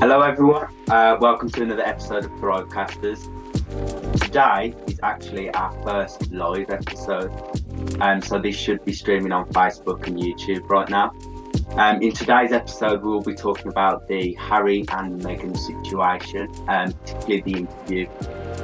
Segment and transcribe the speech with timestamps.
[0.00, 0.68] Hello, everyone.
[0.88, 3.24] Uh, welcome to another episode of Thrivecasters.
[4.20, 7.32] Today is actually our first live episode,
[8.00, 11.12] and so this should be streaming on Facebook and YouTube right now.
[11.76, 17.42] Um, in today's episode, we'll be talking about the Harry and Meghan situation, um, particularly
[17.42, 18.06] the interview,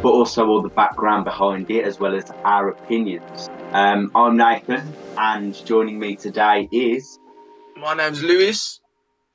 [0.04, 3.48] but also all the background behind it, as well as our opinions.
[3.72, 7.18] Um, I'm Nathan, and joining me today is.
[7.74, 8.80] My name's Lewis.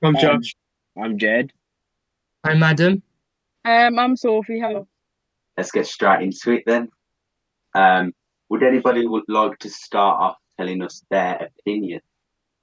[0.03, 0.55] I'm Um, Josh.
[0.95, 1.51] I'm Jed.
[2.43, 3.01] I'm Adam.
[3.65, 4.59] Um, I'm Sophie.
[4.59, 4.87] Hello.
[5.57, 6.89] Let's get straight into it then.
[7.73, 8.13] Um,
[8.49, 12.01] would anybody would like to start off telling us their opinion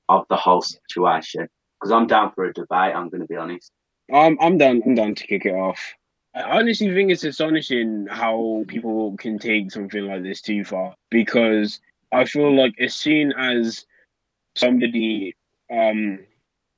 [0.09, 1.49] of the whole situation?
[1.81, 2.95] Because I'm down for a debate.
[2.95, 3.73] I'm going to be honest.
[4.15, 4.81] I'm I'm done.
[4.87, 5.95] I'm done to kick it off.
[6.37, 11.81] I honestly think it's astonishing how people can take something like this too far because
[12.13, 13.87] I feel like as soon as
[14.55, 15.35] somebody
[15.73, 16.19] um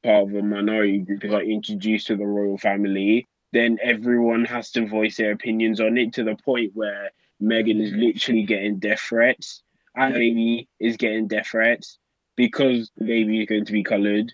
[0.05, 4.71] part of a minority group is like introduced to the royal family, then everyone has
[4.73, 7.11] to voice their opinions on it to the point where
[7.43, 9.65] Meghan is literally getting death threats
[9.97, 11.99] and Amy is getting death threats
[12.37, 14.33] because the baby is going to be coloured.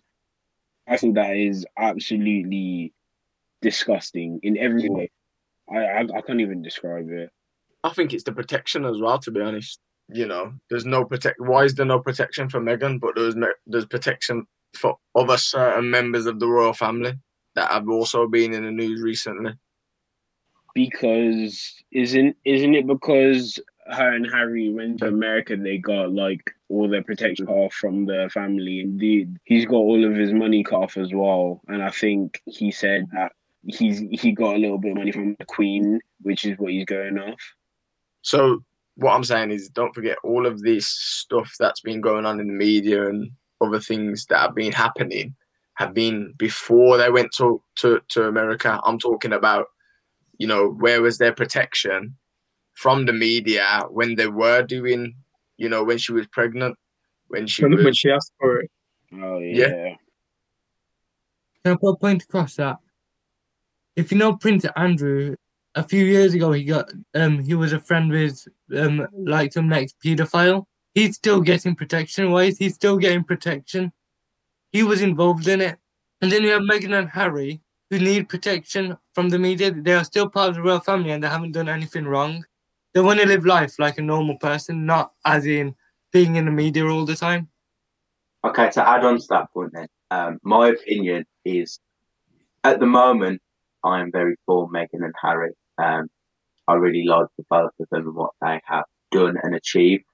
[0.87, 2.93] I think that is absolutely
[3.63, 5.11] disgusting in every way.
[5.71, 7.31] I, I I can't even describe it.
[7.83, 9.19] I think it's the protection as well.
[9.19, 11.41] To be honest, you know, there's no protect.
[11.41, 15.91] Why is there no protection for Meghan, but there's me- there's protection for other certain
[15.91, 17.15] members of the royal family
[17.55, 19.53] that have also been in the news recently.
[20.75, 26.89] Because isn't isn't it because her and Harry went to America they got like all
[26.89, 29.37] their protection cut off from the family indeed.
[29.45, 31.61] He's got all of his money cut off as well.
[31.69, 33.33] And I think he said that
[33.67, 36.85] he's he got a little bit of money from the Queen, which is what he's
[36.85, 37.41] going off.
[38.23, 38.65] So
[38.97, 42.47] what I'm saying is, don't forget all of this stuff that's been going on in
[42.47, 45.35] the media and other things that have been happening
[45.75, 48.81] have been before they went to to, to America.
[48.85, 49.67] I'm talking about,
[50.39, 52.17] you know, where was their protection
[52.75, 55.15] from the media when they were doing,
[55.57, 56.77] you know, when she was pregnant,
[57.29, 58.71] when she When, was, when she asked for it.
[59.15, 59.69] Oh Yeah.
[59.69, 59.95] yeah.
[61.65, 62.77] Can I put a point across that?
[63.97, 65.37] If you know Prince Andrew,
[65.75, 68.47] a few years ago he got um he was a friend with
[68.77, 70.65] um like some next paedophile.
[70.95, 72.31] He's still getting protection.
[72.31, 73.93] Why is he still getting protection?
[74.73, 75.79] He was involved in it.
[76.21, 77.61] And then you have Meghan and Harry
[77.91, 79.71] who need protection from the media.
[79.71, 82.45] They are still part of the royal family and they haven't done anything wrong.
[82.93, 85.75] They want to live life like a normal person, not as in
[86.13, 87.49] being in the media all the time.
[88.45, 91.81] Okay, to add on to that point, then, um, my opinion is,
[92.63, 93.41] at the moment,
[93.85, 95.53] I am very for Meghan and Harry.
[95.79, 96.09] Um,
[96.67, 100.05] I really like the both of them and what they have done and achieved.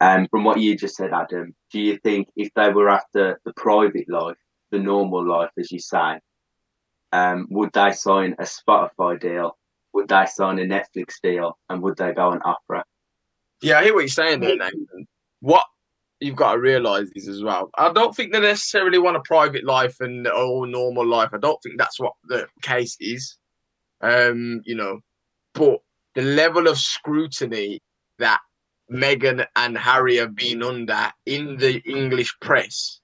[0.00, 3.52] Um, from what you just said, Adam, do you think if they were after the
[3.54, 4.36] private life,
[4.70, 6.18] the normal life, as you say,
[7.12, 9.56] um, would they sign a Spotify deal?
[9.94, 11.58] Would they sign a Netflix deal?
[11.68, 12.82] And would they go on Oprah?
[13.62, 15.06] Yeah, I hear what you're saying there, Nathan.
[15.40, 15.64] What
[16.20, 19.64] you've got to realise is as well, I don't think they necessarily want a private
[19.64, 21.30] life and or normal life.
[21.32, 23.36] I don't think that's what the case is.
[24.00, 25.00] Um, you know,
[25.54, 25.80] but
[26.14, 27.80] the level of scrutiny
[28.18, 28.40] that
[28.90, 33.00] Meghan and Harry have been under in the English press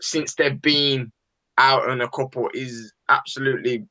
[0.00, 1.12] since they've been
[1.58, 3.84] out on a couple is absolutely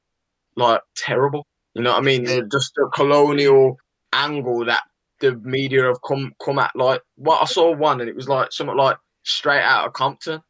[0.55, 1.45] like terrible.
[1.75, 2.23] You know what I mean?
[2.23, 3.77] They're just a colonial
[4.11, 4.83] angle that
[5.19, 8.51] the media have come come at like what I saw one and it was like
[8.51, 10.41] something like straight out of Compton.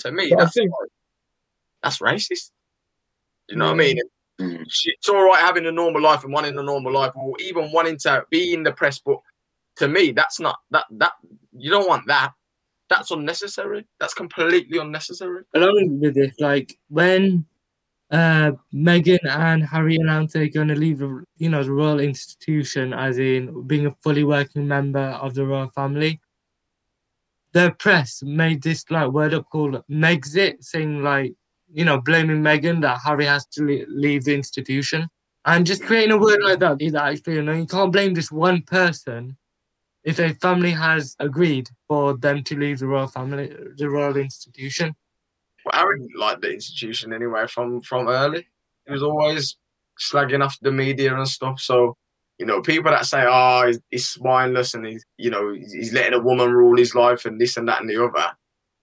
[0.00, 0.90] To me, But I that's think- like,
[1.82, 2.50] that's racist.
[3.48, 3.98] You know what I mean?
[4.40, 4.66] Mm.
[4.84, 7.96] It's all right having a normal life and wanting a normal life, or even wanting
[7.98, 9.18] to be in the press, but
[9.76, 11.12] to me, that's not that that
[11.56, 12.32] you don't want that.
[12.90, 13.86] That's unnecessary.
[13.98, 15.44] That's completely unnecessary.
[15.54, 17.46] along with this, like when
[18.10, 22.92] uh Meghan and Harry announced they're going to leave the you know the royal institution,
[22.92, 26.20] as in being a fully working member of the royal family,
[27.52, 31.34] the press made this like word up called Megxit, saying like
[31.72, 35.08] you know blaming Meghan that Harry has to le- leave the institution,
[35.44, 38.30] and just creating a word like that is actually you know you can't blame just
[38.30, 39.36] one person.
[40.04, 44.94] If a family has agreed for them to leave the royal family, the royal institution,
[45.72, 48.46] Harry didn't like the institution anyway from from early.
[48.86, 49.56] He was always
[49.98, 51.60] slagging off the media and stuff.
[51.60, 51.96] So
[52.38, 56.18] you know, people that say, "Oh, he's, he's spineless and he's you know he's, letting
[56.18, 58.32] a woman rule his life and this and that and the other,"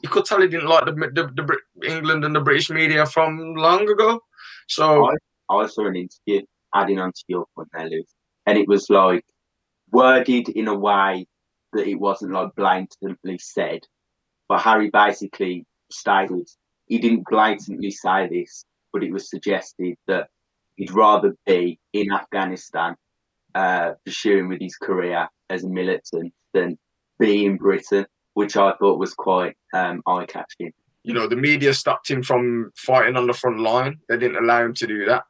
[0.02, 3.56] you could tell he didn't like the, the, the England and the British media from
[3.56, 4.22] long ago.
[4.68, 5.10] So
[5.50, 8.08] I saw an interview adding on to your point there, Luke,
[8.48, 9.24] and it was like
[9.92, 11.28] worded in a way
[11.74, 13.82] that it wasn't like blatantly said,
[14.50, 16.50] but Harry basically stated
[16.88, 20.28] he didn't blatantly say this, but it was suggested that
[20.76, 22.96] he'd rather be in Afghanistan
[23.56, 26.78] uh, pursuing with his career as a militant than
[27.20, 30.74] be in Britain, which I thought was quite um, eye catching.
[31.04, 34.00] You know, the media stopped him from fighting on the front line.
[34.08, 35.24] They didn't allow him to do that.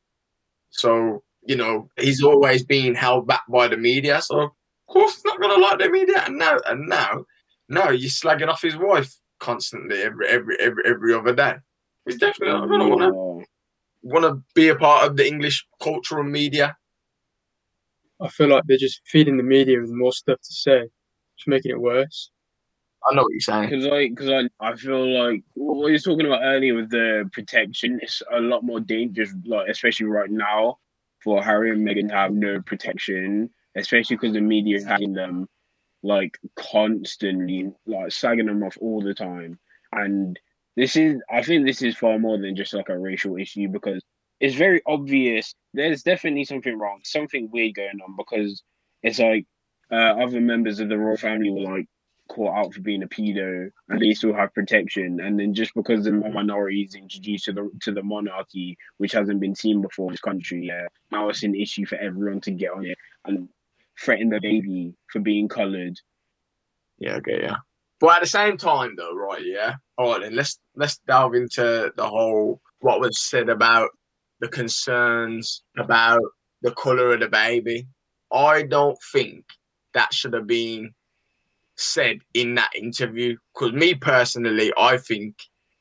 [0.69, 4.21] So, you know, he's always been held back by the media.
[4.21, 4.51] So, of
[4.87, 6.23] course, he's not going to like the media.
[6.25, 7.25] And now, and now,
[7.69, 11.55] now he's slagging off his wife constantly every every every every other day.
[12.05, 13.45] He's definitely not going to want to
[14.01, 16.75] want to be a part of the English cultural media.
[18.21, 20.79] I feel like they're just feeding the media with more stuff to say,
[21.37, 22.31] just making it worse.
[23.05, 23.69] I know what you're saying.
[23.69, 27.29] Because I, because I, I feel like what you were talking about earlier with the
[27.33, 30.77] protection is a lot more dangerous, like especially right now,
[31.21, 35.49] for Harry and Meghan to have no protection, especially because the media is having them
[36.03, 39.57] like constantly, like sagging them off all the time.
[39.91, 40.39] And
[40.75, 44.03] this is, I think, this is far more than just like a racial issue because
[44.39, 45.55] it's very obvious.
[45.73, 48.63] There's definitely something wrong, something weird going on because
[49.01, 49.45] it's like
[49.91, 51.87] uh, other members of the royal family were like
[52.29, 56.05] caught out for being a pedo and they still have protection and then just because
[56.05, 60.13] the minority is introduced to the to the monarchy which hasn't been seen before in
[60.13, 63.49] this country yeah now it's an issue for everyone to get on it and
[63.99, 65.99] threaten the baby for being colored
[66.99, 67.57] Yeah, okay, yeah.
[67.99, 69.41] But at the same time, though, right?
[69.45, 69.75] Yeah.
[69.97, 73.91] All right, then let's let's delve into the whole what was said about
[74.41, 76.21] the concerns about
[76.61, 77.87] the color of the baby.
[78.31, 79.45] I don't think
[79.93, 80.93] that should have been
[81.75, 83.37] said in that interview.
[83.53, 85.35] Because me personally, I think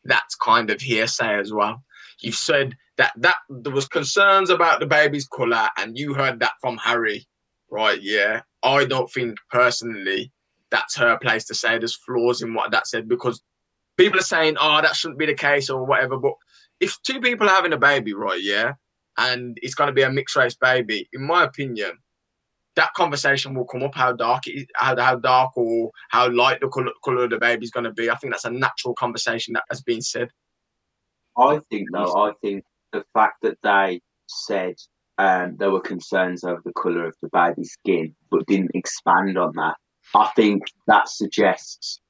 [0.04, 1.82] that's kind of hearsay as well.
[2.20, 6.54] You've said that that there was concerns about the baby's color, and you heard that
[6.60, 7.26] from Harry,
[7.72, 8.00] right?
[8.00, 8.42] Yeah.
[8.62, 10.30] I don't think personally
[10.70, 13.42] that's her place to say there's flaws in what that said because
[13.96, 16.18] people are saying, oh, that shouldn't be the case or whatever.
[16.18, 16.34] But
[16.80, 18.74] if two people are having a baby, right, yeah,
[19.18, 21.98] and it's going to be a mixed race baby, in my opinion,
[22.76, 26.60] that conversation will come up how dark it is, how, how dark or how light
[26.60, 28.08] the color, color of the baby is going to be.
[28.08, 30.30] I think that's a natural conversation that has been said.
[31.36, 34.76] I think though, I think the fact that they said
[35.18, 39.52] um, there were concerns over the colour of the baby's skin, but didn't expand on
[39.56, 39.76] that,
[40.14, 42.00] I think that suggests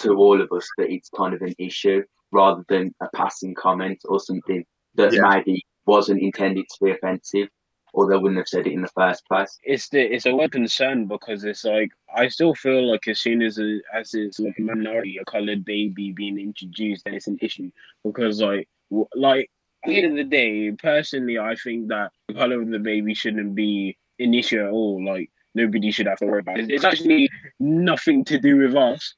[0.00, 2.02] to all of us that it's kind of an issue
[2.32, 4.64] rather than a passing comment or something
[4.94, 5.20] that Yeah.
[5.22, 7.48] maybe wasn't intended to be offensive,
[7.92, 9.58] or they wouldn't have said it in the first place.
[9.64, 13.42] it's the it's a word concern because it's like I still feel like as soon
[13.42, 17.38] as a, as it's like a minority, a colored baby being introduced, then it's an
[17.40, 17.70] issue
[18.04, 18.68] because like
[19.14, 22.78] like at the end of the day, personally, I think that the color of the
[22.78, 25.04] baby shouldn't be an issue at all.
[25.04, 26.70] Like nobody should have to worry about it.
[26.70, 27.28] It's actually
[27.58, 29.14] nothing to do with us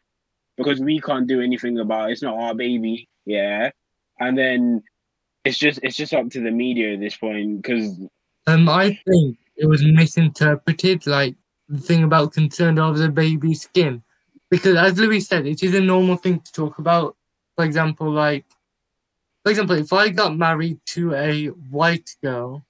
[0.56, 2.12] because we can't do anything about it.
[2.12, 3.70] It's not our baby, yeah.
[4.20, 4.82] And then
[5.44, 7.98] it's just it's just up to the media at this point because
[8.46, 11.36] Um, I think it was misinterpreted, like
[11.68, 14.02] the thing about concerned over the baby's skin,
[14.50, 17.16] because as Lewis said, it is a normal thing to talk about.
[17.56, 18.46] For example, like,
[19.42, 22.64] for example, if I got married to a white girl,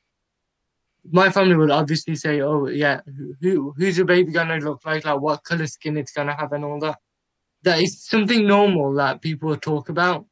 [1.11, 5.05] my family would obviously say, "Oh, yeah, who- who who's your baby gonna look like?
[5.05, 6.99] Like, what color skin it's gonna have, and all that."
[7.63, 10.27] That is something normal that people talk about.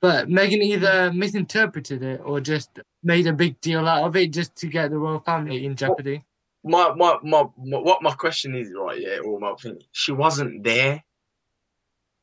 [0.00, 2.70] But Meghan either misinterpreted it or just
[3.02, 6.24] made a big deal out of it just to get the royal family in jeopardy.
[6.64, 9.00] My, my, my, my what my question is, right?
[9.00, 11.04] Yeah, or my opinion, she wasn't there.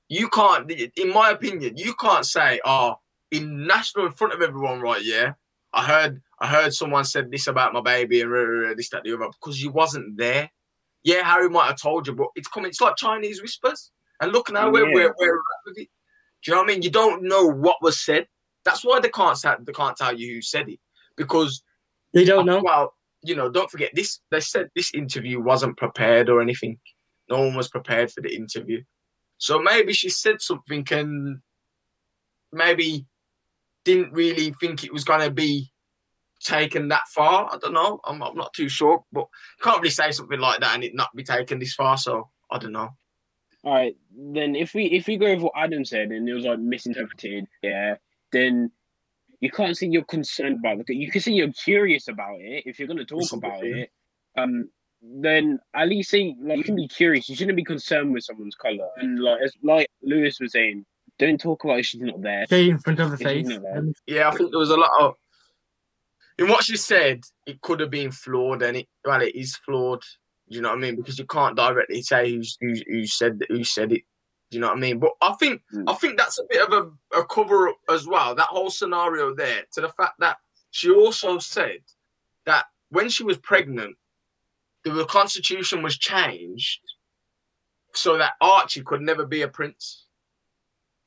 [0.10, 2.96] You can't, in my opinion, you can't say, "Oh,
[3.34, 5.04] in national in front of everyone, right?
[5.04, 5.34] Yeah,
[5.74, 8.90] I heard, I heard someone said this about my baby and rah, rah, rah, this,
[8.90, 10.50] that, the other," because you wasn't there.
[11.04, 12.70] Yeah, Harry might have told you, but it's coming.
[12.70, 13.92] It's like Chinese whispers.
[14.22, 14.94] And look now where Yeah.
[14.94, 15.90] we're, we're at with it.
[16.44, 16.82] Do you know what I mean?
[16.82, 18.28] You don't know what was said.
[18.64, 20.80] That's why they can't say, they can't tell you who said it
[21.18, 21.62] because
[22.14, 22.62] They don't know.
[22.64, 24.20] well, you know, don't forget this.
[24.32, 26.80] They said this interview wasn't prepared or anything.
[27.30, 28.84] No one was prepared for the interview.
[29.38, 31.40] So maybe she said something and
[32.54, 33.06] maybe
[33.86, 35.72] didn't really think it was going to be
[36.44, 37.50] taken that far.
[37.52, 38.00] I don't know.
[38.06, 39.28] I'm, I'm not too sure, but
[39.60, 41.98] you can't really say something like that and it not be taken this far.
[41.98, 42.90] So I don't know.
[43.66, 46.44] All right, then if we if we go with what Adam said and it was
[46.44, 47.96] like misinterpreted, yeah,
[48.34, 48.72] then
[49.40, 50.94] you can't say you're concerned about it.
[50.94, 53.90] You can say you're curious about it if you're going to talk about it.
[54.38, 54.70] Um,
[55.02, 57.30] then at least say like you can be curious.
[57.30, 58.90] You shouldn't be concerned with someone's color.
[58.98, 60.86] And like as like Lewis was saying,
[61.20, 61.86] don't talk about it.
[61.86, 62.46] She's not there.
[62.48, 63.48] Say in front of the face.
[63.48, 63.94] not that.
[64.08, 65.16] Yeah, I think there was a lot of
[66.38, 67.24] in what she said.
[67.46, 70.02] It could have been flawed, and it well, it is flawed.
[70.50, 70.96] Do you know what I mean?
[70.96, 74.02] Because you can't directly say who's who, who said who said it.
[74.52, 75.00] Do you know what I mean?
[75.00, 75.86] But I think Mm.
[75.88, 76.74] I think that's a bit of
[77.14, 78.36] a, a cover up as well.
[78.36, 80.38] That whole scenario there, to the fact that
[80.72, 81.80] she also said
[82.46, 83.96] that when she was pregnant,
[84.84, 86.82] the constitution was changed
[87.94, 90.03] so that Archie could never be a prince.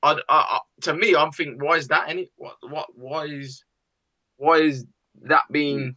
[0.06, 2.30] I, I, to me, I'm thinking, why is that any?
[2.36, 3.64] What, what, why is,
[4.36, 4.86] why is
[5.22, 5.96] that being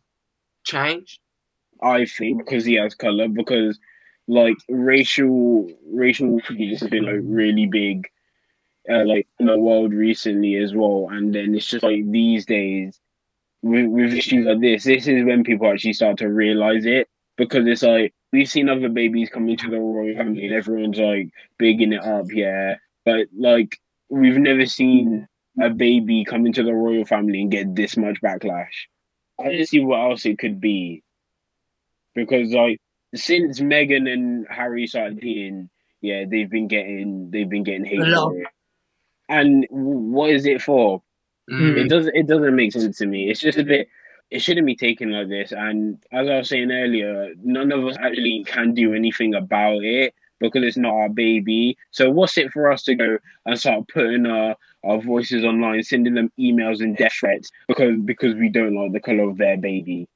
[0.63, 1.19] changed?
[1.81, 3.79] I think because he has color, because
[4.27, 8.07] like racial racial prejudice has been like really big,
[8.89, 11.07] uh, like in the world recently as well.
[11.11, 12.99] And then it's just like these days
[13.61, 17.65] with, with issues like this, this is when people actually start to realize it because
[17.67, 21.93] it's like we've seen other babies come into the royal family and everyone's like bigging
[21.93, 22.75] it up, yeah,
[23.05, 25.27] but like we've never seen
[25.61, 28.87] a baby come into the royal family and get this much backlash.
[29.39, 31.03] I don't see what else it could be
[32.15, 32.79] because like
[33.15, 35.69] since Meghan and Harry started dating,
[36.01, 38.47] yeah, they've been getting they've been getting hate for it.
[39.27, 41.01] And what is it for?
[41.49, 41.77] Mm.
[41.77, 43.29] It doesn't it doesn't make sense to me.
[43.29, 43.87] It's just a bit
[44.29, 45.51] it shouldn't be taken like this.
[45.51, 50.13] And as I was saying earlier, none of us actually can do anything about it
[50.39, 51.77] because it's not our baby.
[51.91, 56.13] So what's it for us to go and start putting our, our voices online, sending
[56.13, 60.07] them emails and death threats because because we don't like the colour of their baby?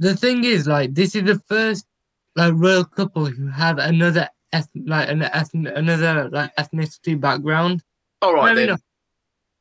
[0.00, 1.86] the thing is, like, this is the first
[2.34, 7.82] like royal couple who have another eth- like an eth- another like ethnicity background.
[8.22, 8.78] All right Fair then.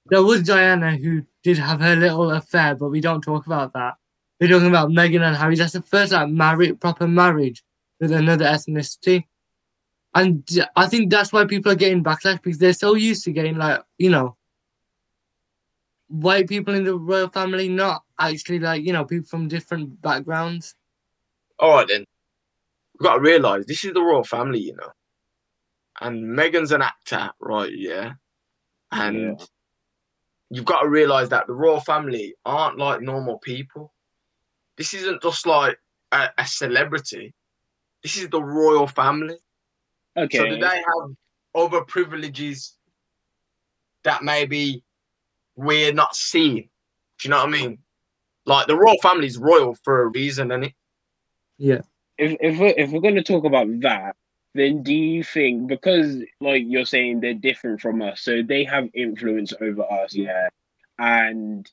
[0.06, 3.96] There was Diana who did have her little affair, but we don't talk about that.
[4.40, 5.56] We're talking about Meghan and Harry.
[5.56, 7.64] That's the first like married proper marriage
[8.00, 9.26] with another ethnicity.
[10.16, 13.58] And I think that's why people are getting backlash because they're so used to getting
[13.58, 14.36] like, you know,
[16.08, 20.76] white people in the royal family, not actually like, you know, people from different backgrounds.
[21.60, 22.06] All right then.
[22.94, 24.92] You've got to realize this is the royal family, you know.
[26.02, 27.72] And Meghan's an actor, right?
[27.72, 28.14] Yeah.
[28.92, 29.46] And Yeah.
[30.50, 33.94] you've got to realize that the royal family aren't like normal people.
[34.78, 35.78] This isn't just like
[36.12, 37.36] a, a celebrity.
[38.04, 39.38] This is the royal family.
[40.16, 40.38] Okay.
[40.38, 41.16] So do they have
[41.56, 42.76] other privileges
[44.04, 44.84] that maybe
[45.56, 46.70] we're not seeing?
[47.20, 47.80] Do you know what I mean?
[48.46, 50.74] Like the royal family is royal for a reason, and it.
[51.58, 51.82] Yeah.
[52.18, 54.16] if if we're, if we're going to talk about that,
[54.56, 58.90] then do you think because like you're saying they're different from us, so they have
[58.94, 60.50] influence over us, yeah?
[60.98, 61.70] And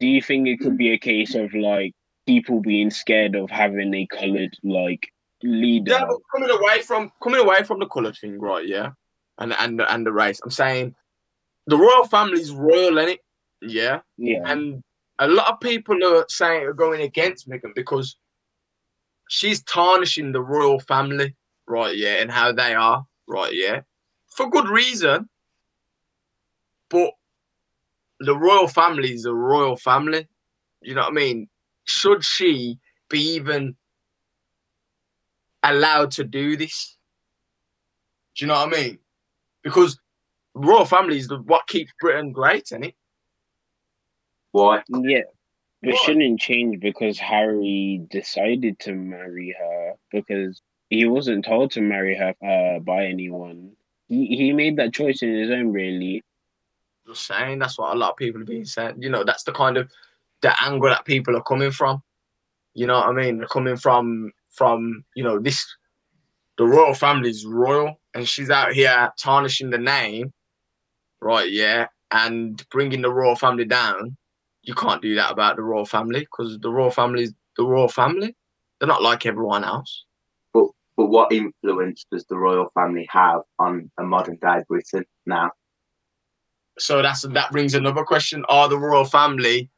[0.00, 1.94] do you think it could be a case of like
[2.26, 5.92] people being scared of having a coloured like leader?
[5.92, 8.66] Yeah, but coming away from coming away from the coloured thing, right?
[8.66, 8.90] Yeah,
[9.38, 10.40] and and and the race.
[10.42, 10.94] I'm saying
[11.66, 13.18] the royal family's royal, innit?
[13.60, 14.82] Yeah, yeah, and
[15.18, 18.16] a lot of people are saying are going against Meghan because
[19.28, 21.34] she's tarnishing the royal family,
[21.66, 21.96] right?
[21.96, 23.52] Yeah, and how they are, right?
[23.52, 23.80] Yeah,
[24.28, 25.28] for good reason.
[26.90, 27.10] But
[28.20, 30.26] the royal family is a royal family.
[30.80, 31.48] You know what I mean?
[31.84, 32.78] Should she
[33.10, 33.76] be even
[35.62, 36.96] allowed to do this?
[38.36, 38.98] Do you know what I mean?
[39.62, 39.98] Because
[40.54, 42.94] royal family is the, what keeps Britain great, isn't it?
[44.52, 44.82] Why?
[44.88, 45.22] yeah.
[45.82, 46.02] But What?
[46.02, 50.60] shouldn't change because Harry decided to marry her because
[50.90, 53.72] he wasn't told to marry her uh, by anyone.
[54.08, 56.24] He he made that choice in his own, really.
[57.06, 58.96] Just saying, that's what a lot of people have been saying.
[59.02, 59.88] You know, that's the kind of
[60.40, 62.02] the angle that people are coming from.
[62.74, 63.38] You know what I mean?
[63.38, 65.64] They're coming from from you know this.
[66.56, 70.32] The royal family is royal, and she's out here tarnishing the name,
[71.20, 71.50] right?
[71.50, 74.16] Yeah, and bringing the royal family down.
[74.62, 77.88] You can't do that about the royal family because the royal family is the royal
[77.88, 78.36] family.
[78.78, 80.04] They're not like everyone else.
[80.52, 85.52] But but what influence does the royal family have on a modern day Britain now?
[86.78, 89.70] So that's that brings another question: Are the royal family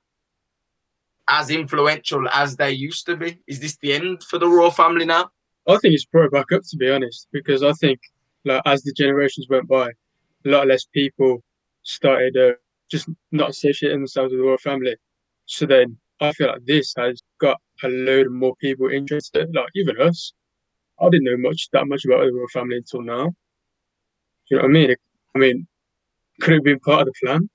[1.30, 3.38] as influential as they used to be?
[3.46, 5.30] Is this the end for the royal family now?
[5.68, 8.00] I think it's brought back up to be honest, because I think
[8.44, 11.42] like as the generations went by, a lot less people
[11.82, 12.52] started uh,
[12.90, 14.96] just not associating themselves with the royal family.
[15.46, 20.00] So then I feel like this has got a load more people interested, like even
[20.00, 20.32] us.
[21.00, 23.34] I didn't know much that much about the royal family until now.
[24.50, 24.96] You know what I mean?
[25.34, 25.66] I mean,
[26.40, 27.48] could it have been part of the plan?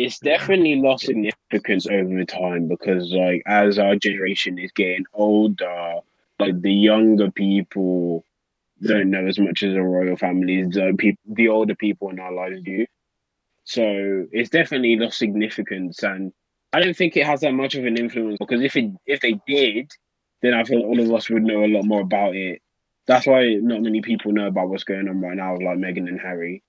[0.00, 5.96] It's definitely lost significance over time because, like, as our generation is getting older,
[6.38, 8.24] like the younger people
[8.80, 12.32] don't know as much as the royal families, the people, the older people in our
[12.32, 12.86] lives do.
[13.64, 13.82] So
[14.30, 16.32] it's definitely lost significance, and
[16.72, 19.40] I don't think it has that much of an influence because if it if they
[19.48, 19.90] did,
[20.42, 22.62] then I feel all of us would know a lot more about it.
[23.08, 26.06] That's why not many people know about what's going on right now with like Meghan
[26.06, 26.62] and Harry.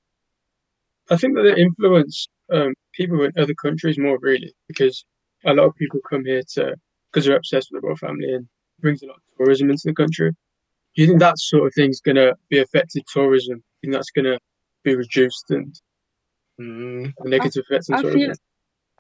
[1.10, 5.06] I think that they influence um, people in other countries more really because
[5.46, 6.76] a lot of people come here to
[7.12, 8.48] because they're obsessed with the royal family and
[8.80, 10.32] brings a lot of tourism into the country.
[10.96, 13.58] Do you think that sort of thing's gonna be affected tourism?
[13.58, 14.38] Do you think that's gonna
[14.84, 15.74] be reduced and
[16.60, 17.14] Mm.
[17.20, 18.20] a negative effects on I tourism?
[18.22, 18.34] feel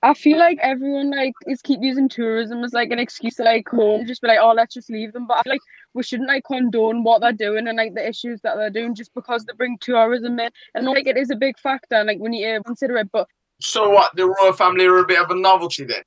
[0.01, 3.66] I feel like everyone like is keep using tourism as like an excuse to like
[3.66, 5.28] come home, just be like, oh, let's just leave them.
[5.28, 5.62] But I feel like
[5.93, 9.13] we shouldn't like condone what they're doing and like the issues that they're doing just
[9.13, 10.50] because they bring tourism in.
[10.75, 13.12] And like it is a big factor, and like we need to consider it.
[13.12, 13.27] But
[13.60, 14.15] So what?
[14.15, 16.03] The royal family are a bit of a novelty then,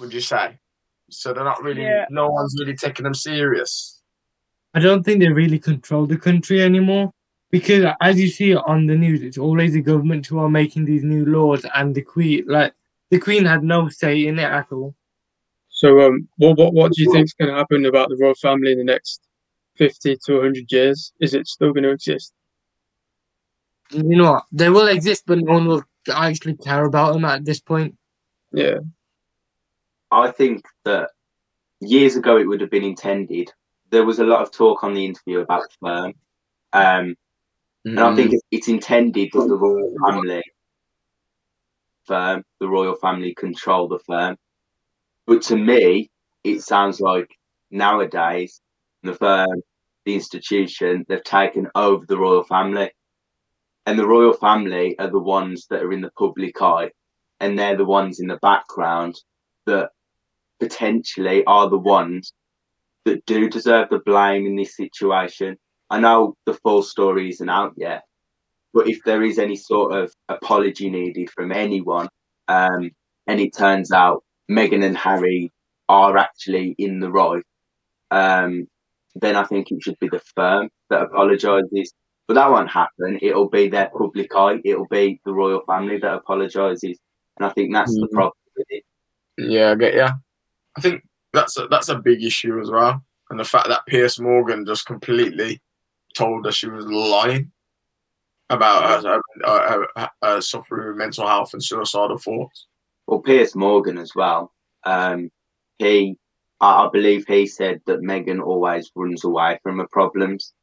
[0.00, 0.58] would you say?
[1.10, 1.82] So they're not really.
[1.82, 2.06] Yeah.
[2.10, 4.00] No one's really taking them serious.
[4.74, 7.12] I don't think they really control the country anymore
[7.50, 11.04] because, as you see on the news, it's always the government who are making these
[11.04, 12.72] new laws, and the queen, like
[13.10, 14.94] the queen, had no say in it at all.
[15.82, 18.36] So, um, what what what do you think is going to happen about the royal
[18.36, 19.20] family in the next
[19.76, 21.12] fifty to hundred years?
[21.20, 22.32] Is it still going to exist?
[23.90, 24.44] You know what?
[24.52, 27.96] They will exist, but no one will actually care about them at this point.
[28.52, 28.78] Yeah,
[30.12, 31.10] I think that
[31.80, 33.52] years ago it would have been intended.
[33.90, 36.12] There was a lot of talk on the interview about the firm,
[36.72, 37.16] um,
[37.84, 40.44] and I think it's, it's intended that the royal family
[42.04, 44.36] firm, the royal family control the firm.
[45.26, 46.10] But to me,
[46.44, 47.28] it sounds like
[47.70, 48.60] nowadays
[49.02, 49.62] the firm,
[50.04, 52.90] the institution, they've taken over the royal family,
[53.86, 56.90] and the royal family are the ones that are in the public eye,
[57.40, 59.16] and they're the ones in the background
[59.66, 59.90] that
[60.60, 62.32] potentially are the ones
[63.04, 65.56] that do deserve the blame in this situation.
[65.90, 68.02] I know the full story isn't out yet,
[68.72, 72.08] but if there is any sort of apology needed from anyone,
[72.48, 72.90] um,
[73.26, 75.50] and it turns out Meghan and Harry
[75.88, 77.44] are actually in the right,
[78.10, 78.66] um,
[79.14, 81.92] then I think it should be the firm that apologises.
[82.28, 83.18] But that won't happen.
[83.20, 84.60] It'll be their public eye.
[84.64, 86.98] It'll be the royal family that apologises,
[87.36, 88.12] and I think that's the Mhm.
[88.12, 88.84] problem with it.
[89.38, 90.12] Yeah, I get yeah.
[90.76, 94.20] I think that's a, that's a big issue as well, and the fact that Piers
[94.20, 95.60] Morgan just completely
[96.14, 97.50] told her she was lying
[98.50, 102.66] about her, her, her, her suffering with mental health and suicidal thoughts.
[103.12, 104.54] Well, Piers Morgan as well.
[104.84, 105.28] Um,
[105.76, 106.16] he,
[106.62, 110.54] I, I believe he said that Meghan always runs away from her problems,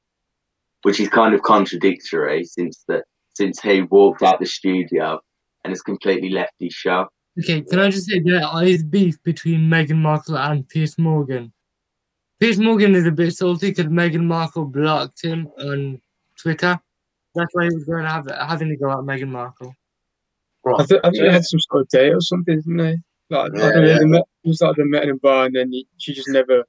[0.81, 3.03] which is kind of contradictory since that
[3.35, 5.19] since he walked out the studio
[5.63, 7.05] and has completely left his show.
[7.37, 11.53] Okay, can I just say there is beef between Meghan Markle and Piers Morgan.
[12.39, 16.01] Piers Morgan is a bit salty because Meghan Markle blocked him on
[16.35, 16.79] Twitter.
[17.35, 19.75] That's why he was going to have having to go at Meghan Markle.
[20.65, 22.97] I, th- I think they had some sort of date or something, didn't they?
[23.29, 23.99] Like, I Yeah, don't know, yeah.
[23.99, 26.29] they met, it was like they met in a bar and then he, she just
[26.29, 26.63] never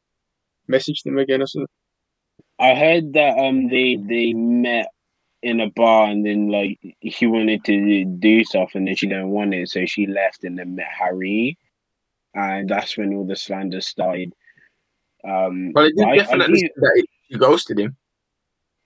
[0.70, 1.66] messaged him again or something.
[2.58, 4.88] I heard that um they they met
[5.42, 9.30] in a bar and then like he wanted to do stuff and then she didn't
[9.30, 11.56] want it, so she left and then met Harry,
[12.34, 14.32] and that's when all the slander started.
[15.24, 17.96] Um, Well, it but I- I definitely do- that he ghosted him.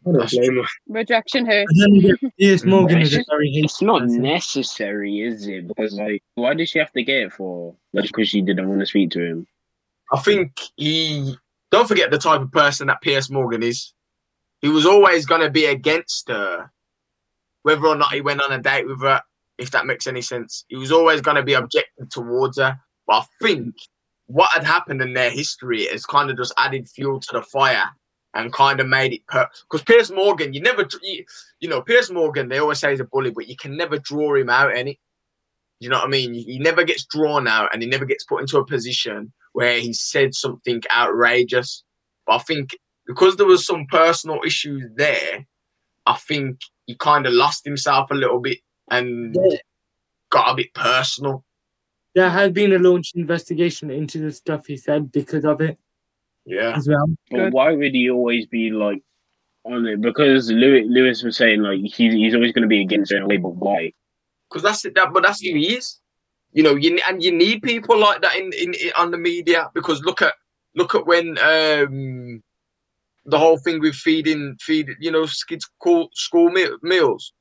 [0.06, 0.68] I don't That's blame her.
[0.88, 1.72] rejection hurts.
[1.80, 4.22] And then Piers Mm, Morgan it's is a very it's not person.
[4.22, 5.66] necessary, is it?
[5.66, 7.74] Because like, why did she have to get it for?
[7.92, 9.46] Like, because she didn't want to speak to him.
[10.12, 11.36] I think he.
[11.70, 13.92] Don't forget the type of person that Piers Morgan is.
[14.60, 16.70] He was always going to be against her,
[17.62, 19.22] whether or not he went on a date with her.
[19.58, 22.78] If that makes any sense, he was always going to be objective towards her.
[23.06, 23.74] But I think
[24.26, 27.84] what had happened in their history has kind of just added fuel to the fire
[28.34, 31.24] and kind of made it because Piers Morgan, you never, you,
[31.60, 32.48] you know, Piers Morgan.
[32.48, 34.98] They always say he's a bully, but you can never draw him out any.
[35.80, 36.34] You know what I mean?
[36.34, 39.92] He never gets drawn out, and he never gets put into a position where he
[39.92, 41.84] said something outrageous.
[42.26, 45.46] But I think because there was some personal issues there,
[46.06, 48.58] I think he kind of lost himself a little bit
[48.90, 49.58] and Yeah.
[50.30, 51.44] got a bit personal.
[52.14, 55.78] There has been a launched investigation into the stuff he said because of it
[56.46, 56.76] Yeah.
[56.76, 57.06] as well.
[57.30, 57.52] But Good.
[57.52, 59.02] why would he always be like
[59.64, 60.00] on it?
[60.00, 63.38] Because Lewis, Lewis was saying like he's he's always going to be against it anyway.
[63.38, 63.92] But why?
[64.54, 64.94] because that's it.
[64.94, 65.98] That, but that's who he is.
[66.52, 69.70] You know, you and you need people like that in, in, in on the media
[69.74, 70.34] because look at
[70.76, 72.42] look at when um
[73.26, 77.32] the whole thing with feeding feed you know kids school school meal, meals.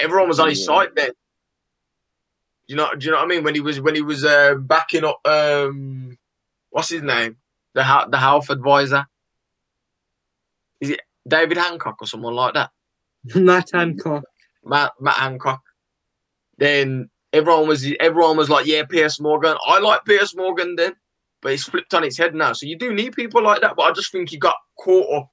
[0.00, 0.66] Everyone was on his Yeah.
[0.66, 1.10] side then.
[2.68, 3.44] You know, do you know what I mean?
[3.44, 6.16] When he was when he was uh, backing up um
[6.70, 7.36] what's his name?
[7.74, 9.06] The the health advisor.
[10.80, 12.70] Is it David Hancock or someone like that?
[13.34, 14.24] Matt Hancock.
[14.64, 15.62] Matt, Matt Hancock.
[16.58, 19.56] Then everyone was everyone was like, yeah, Piers Morgan.
[19.66, 20.94] I like Piers Morgan then.
[21.40, 22.52] but it's flipped on its head now.
[22.52, 23.76] So you do need people like that.
[23.76, 25.30] But I just think he got caught up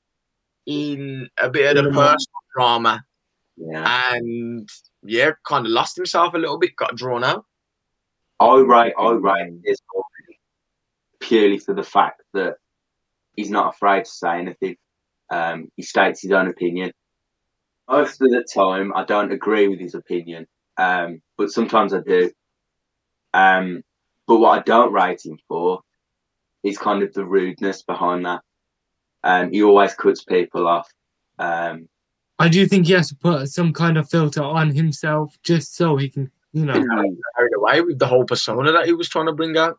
[0.65, 1.93] in a bit of the mm.
[1.93, 3.03] personal drama
[3.57, 4.13] Yeah.
[4.13, 4.67] and
[5.03, 7.45] yeah, kind of lost himself a little bit, got drawn out.
[8.39, 10.18] I rate I rate this already
[11.19, 12.55] purely for the fact that
[13.35, 14.75] he's not afraid to say anything.
[15.29, 16.91] Um, he states his own opinion.
[17.89, 22.31] Most of the time, I don't agree with his opinion, um, but sometimes I do.
[23.33, 23.83] Um,
[24.27, 25.81] but what I don't rate him for
[26.63, 28.41] is kind of the rudeness behind that.
[29.23, 30.89] Um, he always cuts people off.
[31.39, 31.87] Um,
[32.37, 35.97] I do think he has to put some kind of filter on himself just so
[35.97, 36.73] he can, you know.
[36.73, 39.77] Carried away with the whole persona that he was trying to bring out.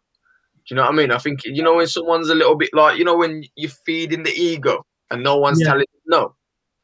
[0.70, 1.11] You know what I mean?
[1.11, 4.22] I think you know when someone's a little bit like you know when you're feeding
[4.22, 5.68] the ego and no one's Yeah.
[5.68, 6.35] telling you no.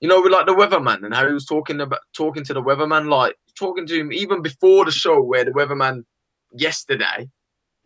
[0.00, 2.62] You know, with like the weatherman and how he was talking about talking to the
[2.62, 6.04] weatherman, like talking to him even before the show where the weatherman
[6.52, 7.28] yesterday,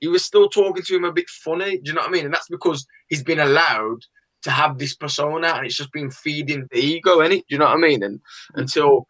[0.01, 1.79] he was still talking to him a bit funny.
[1.79, 2.25] Do you know what I mean?
[2.25, 4.01] And that's because he's been allowed
[4.43, 7.41] to have this persona and it's just been feeding the ego, innit?
[7.41, 8.03] Do you know what I mean?
[8.03, 8.23] And mm.
[8.55, 9.07] until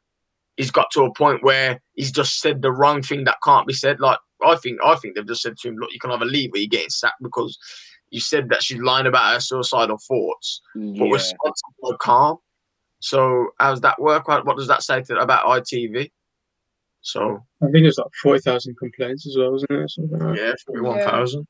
[0.56, 3.72] he's got to a point where he's just said the wrong thing that can't be
[3.72, 3.98] said.
[4.00, 6.50] Like I think I think they've just said to him, look, you can either leave
[6.54, 7.58] or you're getting sacked because
[8.10, 11.12] you said that she's lying about her suicidal thoughts, but Yeah.
[11.12, 12.38] responsible and calm.
[13.00, 14.28] So how's that work?
[14.28, 16.10] What what does that say to about ITV?
[17.02, 19.90] So I think it's like forty thousand complaints as well, isn't it?
[20.10, 21.46] Like yeah, forty-one thousand.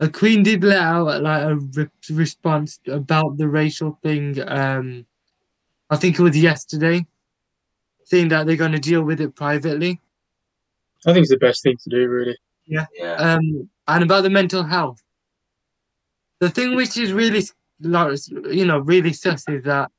[0.00, 4.40] A queen did let out like a re- response about the racial thing.
[4.48, 5.06] Um,
[5.90, 7.06] I think it was yesterday,
[8.04, 10.00] saying that they're going to deal with it privately.
[11.06, 12.36] I think it's the best thing to do, really.
[12.66, 12.86] yeah.
[13.18, 15.02] Um, and about the mental health.
[16.40, 17.42] The thing which is really,
[17.80, 19.90] you know, really sus is that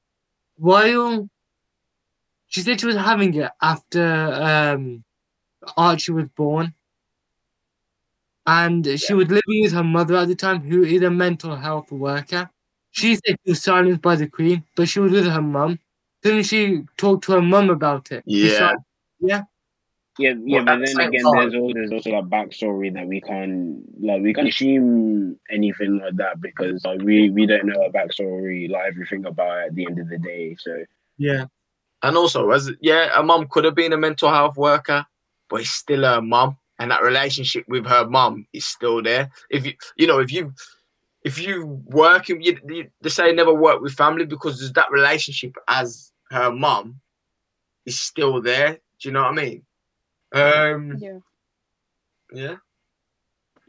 [0.58, 1.30] while
[2.48, 5.04] she said she was having it after um,
[5.78, 6.74] Archie was born,
[8.46, 11.92] and she was living with her mother at the time, who is a mental health
[11.92, 12.50] worker.
[12.92, 15.80] She said she was silenced by the Queen, but she was with her mum.
[16.24, 18.24] Couldn't she talk to her mum about it?
[18.26, 18.72] Yeah.
[18.72, 18.76] si-
[19.20, 19.44] Yeah,
[20.18, 23.82] yeah, Well, but then again, time- there's also there's also like backstory that we can't
[24.02, 28.70] like we can't assume anything like that because like we we don't know a backstory
[28.70, 30.56] like everything about it at the end of the day.
[30.60, 30.84] So
[31.18, 31.46] yeah.
[32.04, 35.06] And also, as yeah, a mum could have been a mental health worker,
[35.50, 39.32] but it's still her mum, and that relationship with her mum is still there.
[39.50, 40.54] If you, you know, if you,
[41.24, 44.92] if you work, in- you, you, they say never work with family because there's that
[44.92, 47.00] relationship as her mum
[47.86, 48.74] is still there.
[49.00, 49.64] Do you know what I mean?
[50.36, 51.20] Um, Yeah.
[52.34, 52.56] yeah.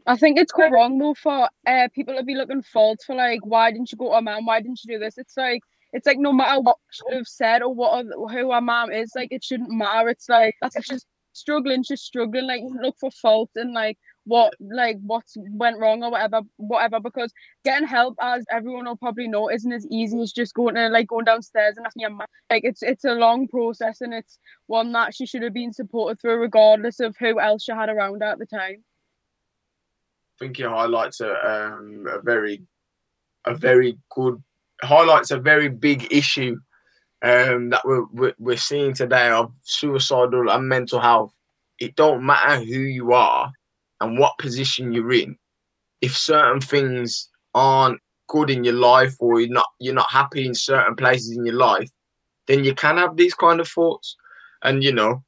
[0.05, 3.45] I think it's quite wrong though for uh, people to be looking fault for like
[3.45, 4.45] why didn't you go to a mom?
[4.45, 5.17] Why didn't you do this?
[5.17, 5.61] It's like
[5.93, 9.13] it's like no matter what should have said or what other, who our mom is,
[9.15, 10.09] like it shouldn't matter.
[10.09, 11.05] It's like that's if she's
[11.37, 12.47] struggling, she's struggling.
[12.47, 16.99] Like look for fault and like what like what went wrong or whatever, whatever.
[16.99, 17.31] Because
[17.63, 21.07] getting help, as everyone will probably know, isn't as easy as just going to like
[21.07, 22.27] going downstairs and asking your mom.
[22.49, 26.19] Like it's it's a long process and it's one that she should have been supported
[26.19, 28.83] through, regardless of who else she had around her at the time.
[30.39, 32.61] I think he highlights a, um, a very,
[33.45, 34.43] a very good
[34.83, 36.57] highlights a very big issue
[37.23, 41.33] um, that we're, we're seeing today of suicidal and mental health.
[41.79, 43.51] It don't matter who you are
[44.01, 45.37] and what position you're in.
[46.01, 50.53] If certain things aren't good in your life or you're not you're not happy in
[50.53, 51.89] certain places in your life,
[52.47, 54.15] then you can have these kind of thoughts.
[54.63, 55.23] And you know,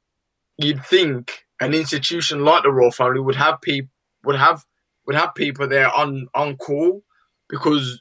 [0.58, 3.90] you'd think an institution like the Royal Family would have people
[4.24, 4.64] would have
[5.06, 7.02] would have people there on on call
[7.48, 8.00] because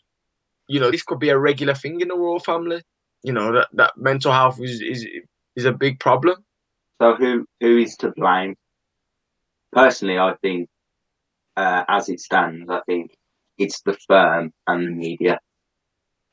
[0.68, 2.82] you know this could be a regular thing in the royal family.
[3.24, 5.06] You know that, that mental health is, is
[5.56, 6.44] is a big problem.
[7.02, 8.56] So who who is to blame?
[9.72, 10.70] Personally, I think,
[11.58, 13.12] uh, as it stands, I think
[13.58, 15.40] it's the firm and the media,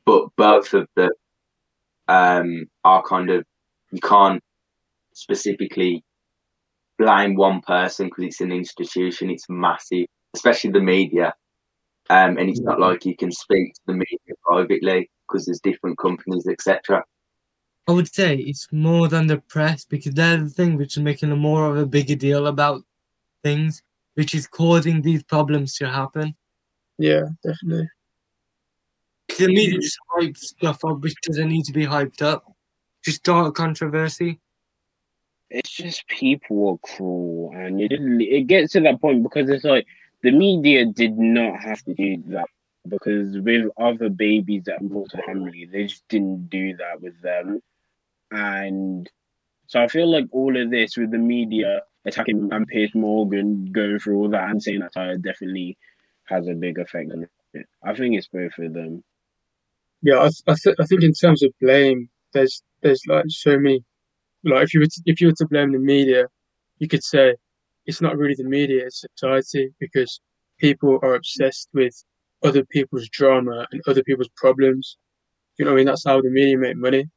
[0.07, 1.11] but both of them
[2.09, 3.45] um, are kind of
[3.93, 4.43] you can't
[5.15, 6.05] specifically
[6.99, 9.31] blame one person because it's an institution.
[9.31, 11.35] It's massive, especially the media,
[12.11, 15.99] um, and it's not like you can speak to the media privately because there's different
[15.99, 17.05] companies, etc.
[17.89, 21.31] I would say it's more than the press because they're the thing which is making
[21.31, 22.83] a more of a bigger deal about
[23.45, 23.83] things,
[24.15, 26.35] which is causing these problems to happen.
[26.99, 27.89] Yeah, definitely.
[29.39, 32.45] The media just hype stuff up which doesn't need to be hyped up.
[33.05, 34.41] Just start a controversy.
[35.51, 39.87] it's just people are cruel, and it it gets to that point because it's like
[40.23, 42.49] the media did not have to do that
[42.89, 47.61] because with other babies that brought to family, they just didn't do that with them,
[48.31, 49.11] and
[49.69, 53.99] so I feel like all of this with the media attacking and Piers Morgan going
[53.99, 55.77] through all that and saying that Tyler definitely
[56.25, 57.67] has a big effect on it.
[57.85, 59.03] I think it's both of them.
[60.03, 63.59] Yeah, I, th- I, th- I think in terms of blame, there's there's like so
[63.59, 63.85] many.
[64.45, 66.27] Like if you were to, if you were to blame the media,
[66.79, 67.37] you could say
[67.87, 70.21] it's not really the media, it's society because
[70.59, 71.95] people are obsessed with
[72.45, 74.97] other people's drama and other people's problems.
[75.59, 77.09] You know, what I mean that's how the media make money.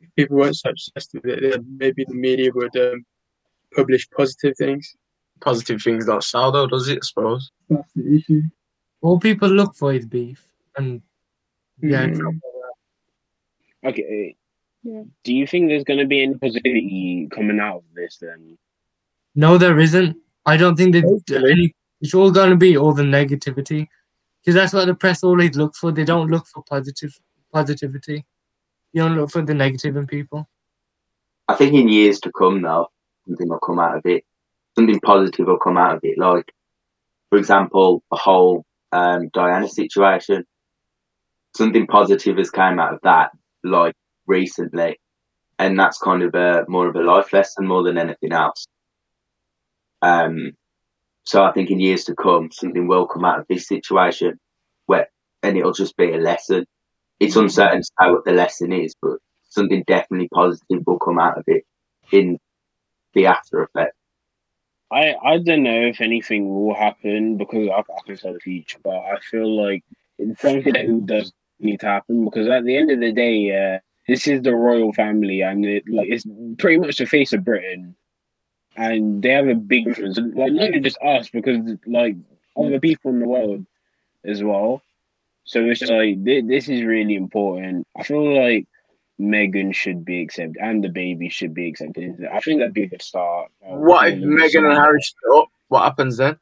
[0.00, 3.04] If people weren't so obsessed with it, then maybe the media would um,
[3.74, 4.94] publish positive things.
[5.40, 6.98] Positive things don't sell though, does it?
[7.02, 7.50] I suppose.
[7.68, 8.42] That's the issue.
[9.00, 10.46] All people look for is beef,
[10.76, 11.00] and
[11.82, 12.40] yeah, Mm.
[13.84, 14.36] Okay.
[14.82, 15.02] Yeah.
[15.24, 18.58] Do you think there's going to be any positivity coming out of this then?
[19.34, 20.16] no, there isn't.
[20.46, 23.88] I don't think there's any, it's all going to be all the negativity,
[24.40, 25.92] because that's what the press always looks for.
[25.92, 27.18] They don't look for positive
[27.52, 28.24] positivity.
[28.92, 30.48] You don't look for the negative in people.
[31.48, 32.88] I think in years to come, though,
[33.26, 34.24] something will come out of it.
[34.76, 36.18] Something positive will come out of it.
[36.18, 36.52] Like,
[37.28, 40.44] for example, the whole um, Diana situation.
[41.56, 43.30] Something positive has come out of that,
[43.64, 43.94] like
[44.26, 45.00] recently,
[45.58, 48.66] and that's kind of a more of a life lesson more than anything else.
[50.00, 50.52] Um,
[51.30, 54.40] so I think in years to come, something will come out of this situation,
[54.86, 55.08] where
[55.44, 56.66] and it'll just be a lesson.
[57.20, 61.38] It's uncertain to say what the lesson is, but something definitely positive will come out
[61.38, 61.62] of it
[62.10, 62.40] in
[63.14, 63.94] the after effect.
[64.90, 68.78] I, I don't know if anything will happen because I, I can tell the future,
[68.82, 69.84] but I feel like
[70.18, 73.78] it's something that does need to happen because at the end of the day, uh,
[74.08, 76.24] this is the royal family and it, like it's
[76.58, 77.94] pretty much the face of Britain,
[78.76, 80.18] and they have a big influence.
[80.18, 82.16] Like not just us, because like
[82.56, 83.66] other people in the world
[84.24, 84.82] as well.
[85.44, 87.86] So it's just like thi- this is really important.
[87.96, 88.66] I feel like
[89.20, 92.24] Meghan should be accepted and the baby should be accepted.
[92.32, 93.50] I think that'd be a good start.
[93.60, 95.48] What if Meghan and Harry split up?
[95.68, 96.38] What happens then?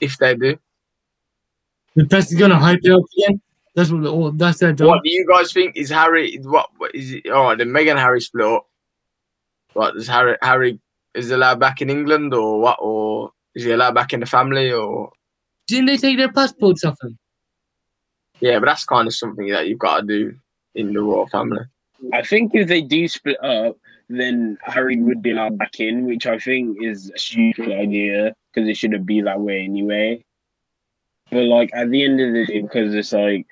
[0.00, 0.58] If they do,
[1.94, 3.40] The press is gonna hype it up again.
[3.74, 4.26] That's what all.
[4.26, 4.88] Oh, that's their job.
[4.88, 5.76] what do you guys think?
[5.76, 6.68] Is Harry what?
[6.76, 7.28] what is it?
[7.28, 8.66] All right, then Meghan and Harry split up.
[9.72, 10.36] What does Harry?
[10.42, 10.78] Harry
[11.14, 12.78] is he allowed back in England or what?
[12.80, 14.72] Or is he allowed back in the family?
[14.72, 15.10] Or
[15.66, 17.18] Didn't they take their passports off him?
[18.40, 20.34] yeah, but that's kind of something that you've got to do
[20.74, 21.60] in the royal family.
[22.12, 23.76] I think if they do split up,
[24.08, 28.68] then Harry would be allowed back in, which I think is a stupid idea because
[28.68, 30.24] it shouldn't be that way anyway.
[31.30, 33.46] But like at the end of the day, because it's like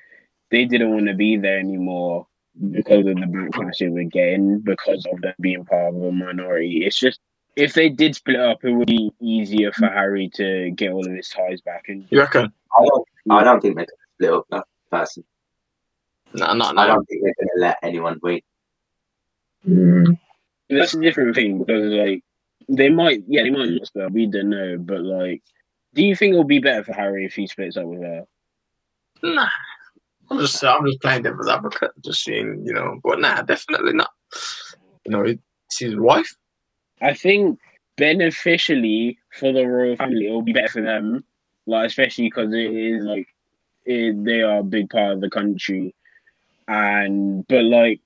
[0.51, 2.27] they didn't want to be there anymore
[2.73, 6.85] because of the backlash they were getting because of them being part of a minority.
[6.85, 7.20] It's just
[7.61, 11.12] if they did split up, it would be easier for Harry to get all of
[11.12, 11.85] his ties back.
[11.88, 12.53] And You reckon?
[12.77, 15.25] I don't, I don't think they're split up that person.
[16.33, 18.40] No, not I don't think they're going to let anyone win.
[19.68, 20.18] Mm.
[20.70, 22.23] that's a different thing because like
[22.68, 24.12] they might, yeah, they might not split up.
[24.12, 25.42] We don't know, but like,
[25.92, 28.25] do you think it'll be better for Harry if he splits up with her?
[29.23, 29.49] Nah.
[30.31, 33.01] I'm just I'm just playing devil's advocate, just seeing, you know.
[33.03, 34.11] But nah, definitely not.
[35.05, 36.33] You know, it's his wife.
[37.03, 37.59] I think
[37.97, 41.25] beneficially for the royal family, it'll be better for them,
[41.67, 43.29] like especially because it is like
[43.85, 45.95] it, they are a big part of the country,
[46.69, 48.01] and but like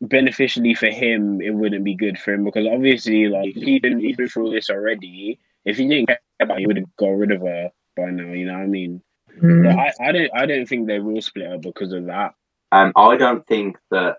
[0.00, 4.14] beneficially for him, it wouldn't be good for him because obviously like he didn't he
[4.14, 5.38] been through this already.
[5.64, 8.32] If he didn't care about, it, he would have got rid of her by now.
[8.32, 9.02] You know what I mean?
[9.28, 9.78] But Mm.
[9.78, 12.34] I, I don't I don't think they will split up because of that.
[12.72, 14.18] Um, I don't think that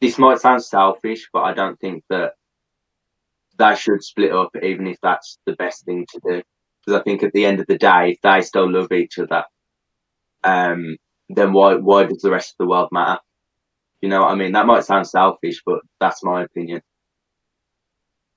[0.00, 2.34] this might sound selfish, but I don't think that
[3.58, 6.42] they should split up, even if that's the best thing to do.
[6.84, 9.44] Because I think at the end of the day, if they still love each other,
[10.42, 10.96] um,
[11.28, 13.20] then why why does the rest of the world matter?
[14.02, 14.52] You know what I mean?
[14.52, 16.82] That might sound selfish, but that's my opinion.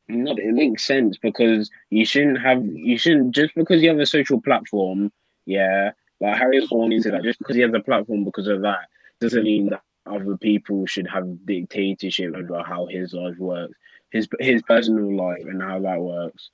[0.07, 4.05] No, it makes sense because you shouldn't have you shouldn't just because you have a
[4.05, 5.11] social platform,
[5.45, 5.91] yeah.
[6.21, 7.23] Like Harry was born into that.
[7.23, 8.87] Just because he has a platform because of that
[9.19, 13.73] doesn't mean that other people should have dictatorship over how his life works,
[14.11, 16.49] his his personal life and how that works.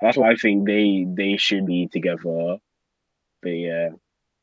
[0.00, 2.58] That's why I think they they should be together.
[3.42, 3.90] But yeah,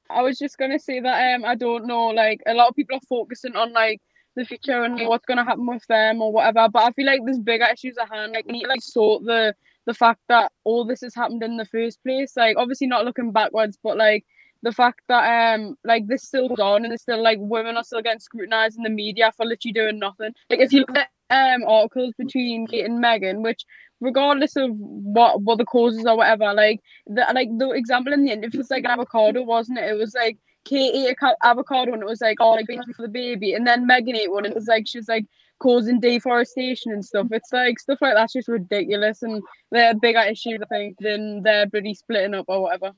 [0.10, 2.98] I was just gonna say that um I don't know, like a lot of people
[2.98, 4.02] are focusing on like
[4.36, 6.68] the future and what's gonna happen with them or whatever.
[6.72, 8.34] But I feel like there's bigger issues at hand.
[8.34, 9.54] Like we need to like sort the
[9.86, 12.34] the fact that all this has happened in the first place.
[12.38, 14.26] Like obviously not looking backwards, but like
[14.62, 17.84] the fact that um like this still goes on and there's still like women are
[17.84, 20.34] still getting scrutinized in the media for literally doing nothing.
[20.50, 23.66] Like if you look at um articles between Kate and Meghan, which
[24.02, 28.32] regardless of what what the causes or whatever, like the like the example in the
[28.32, 29.90] end, it's like an avocado, wasn't it?
[29.90, 33.08] It was like Kate ate a avocado and it was like, oh, like for the
[33.08, 35.26] baby, and then Meghan ate one and it was like she was like
[35.60, 37.28] causing deforestation and stuff.
[37.32, 39.42] It's like stuff like that's just ridiculous, and
[39.72, 42.94] they're bigger issues I think than they're bloody splitting up or whatever.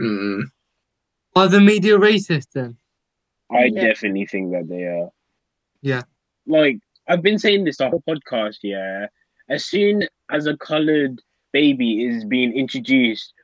[0.00, 0.42] Mm.
[1.36, 2.76] Are the media racist then?
[3.50, 3.88] I Yeah.
[3.88, 5.10] definitely think that they are.
[5.82, 6.02] Yeah.
[6.46, 8.58] Like I've been saying this the whole podcast.
[8.62, 9.06] Yeah.
[9.48, 11.20] As soon as a colored
[11.52, 13.34] baby is being introduced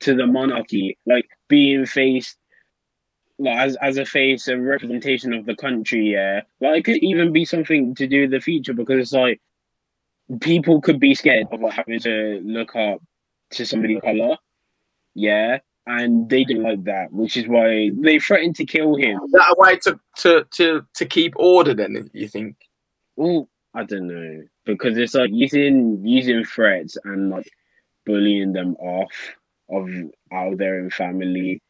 [0.00, 2.36] to the monarchy, like being faced
[3.38, 6.42] like as as a face and representation of the country, yeah.
[6.60, 9.40] Like it could even be something to do with the future because it's like
[10.40, 13.02] people could be scared of having to look up
[13.50, 14.36] to somebody color.
[15.14, 15.58] Yeah.
[15.88, 19.20] And they didn't like that, which is why they threatened to kill him.
[19.24, 22.56] Is that a way to, to, to, to keep order then, you think?
[23.18, 27.50] Oh, I don't know because it's like using using threats and like
[28.04, 29.12] bullying them off
[29.70, 29.88] of
[30.32, 31.62] out there in family.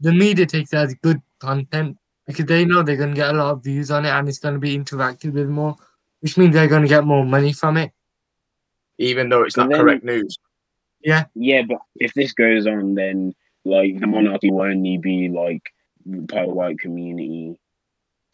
[0.00, 3.38] The media takes it as good content because they know they're going to get a
[3.38, 5.76] lot of views on it and it's going to be interacted with more,
[6.20, 7.92] which means they're going to get more money from it.
[8.98, 10.36] Even though it's not then- correct news.
[11.04, 15.62] Yeah, Yeah, but if this goes on, then like the monarchy will only be like
[16.28, 17.60] part of white community.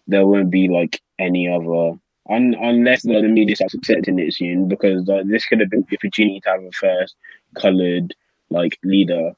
[0.07, 1.99] There won't be like any other,
[2.31, 5.85] un- unless like, the media starts accepting it soon, because like this could have been
[5.91, 7.17] the opportunity to have a first
[7.57, 8.15] coloured
[8.51, 9.33] like leader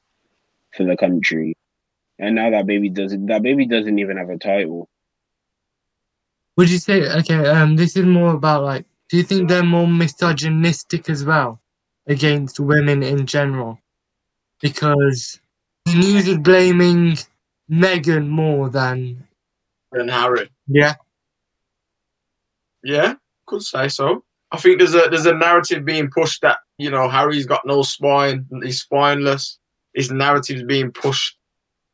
[0.75, 1.57] for the country,
[2.19, 3.27] and now that baby doesn't.
[3.27, 4.89] That baby doesn't even have a title.
[6.57, 9.87] Would you say, okay, um, this is more about like, do you think they're more
[9.87, 11.62] misogynistic as well
[12.07, 13.79] against women in general?
[14.61, 15.39] Because
[15.85, 17.17] the news is blaming
[17.69, 19.27] Meghan more than,
[19.91, 20.49] And Harry.
[20.67, 20.95] yeah,
[22.83, 24.23] Yeah, could say so.
[24.51, 27.81] I think there's a there's a narrative being pushed that you know Harry's got no
[27.81, 29.57] spine, he's spineless.
[29.93, 31.37] His narrative's being pushed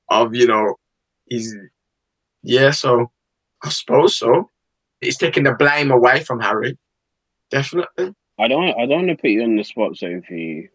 [0.10, 0.76] of you know
[1.30, 1.56] he's
[2.44, 2.72] yeah.
[2.72, 3.12] So
[3.64, 4.50] I suppose so.
[5.02, 6.78] It's taking the blame away from Harry.
[7.50, 8.14] Definitely.
[8.40, 8.70] I don't.
[8.80, 10.70] I don't want to put you on the spot, Sophie.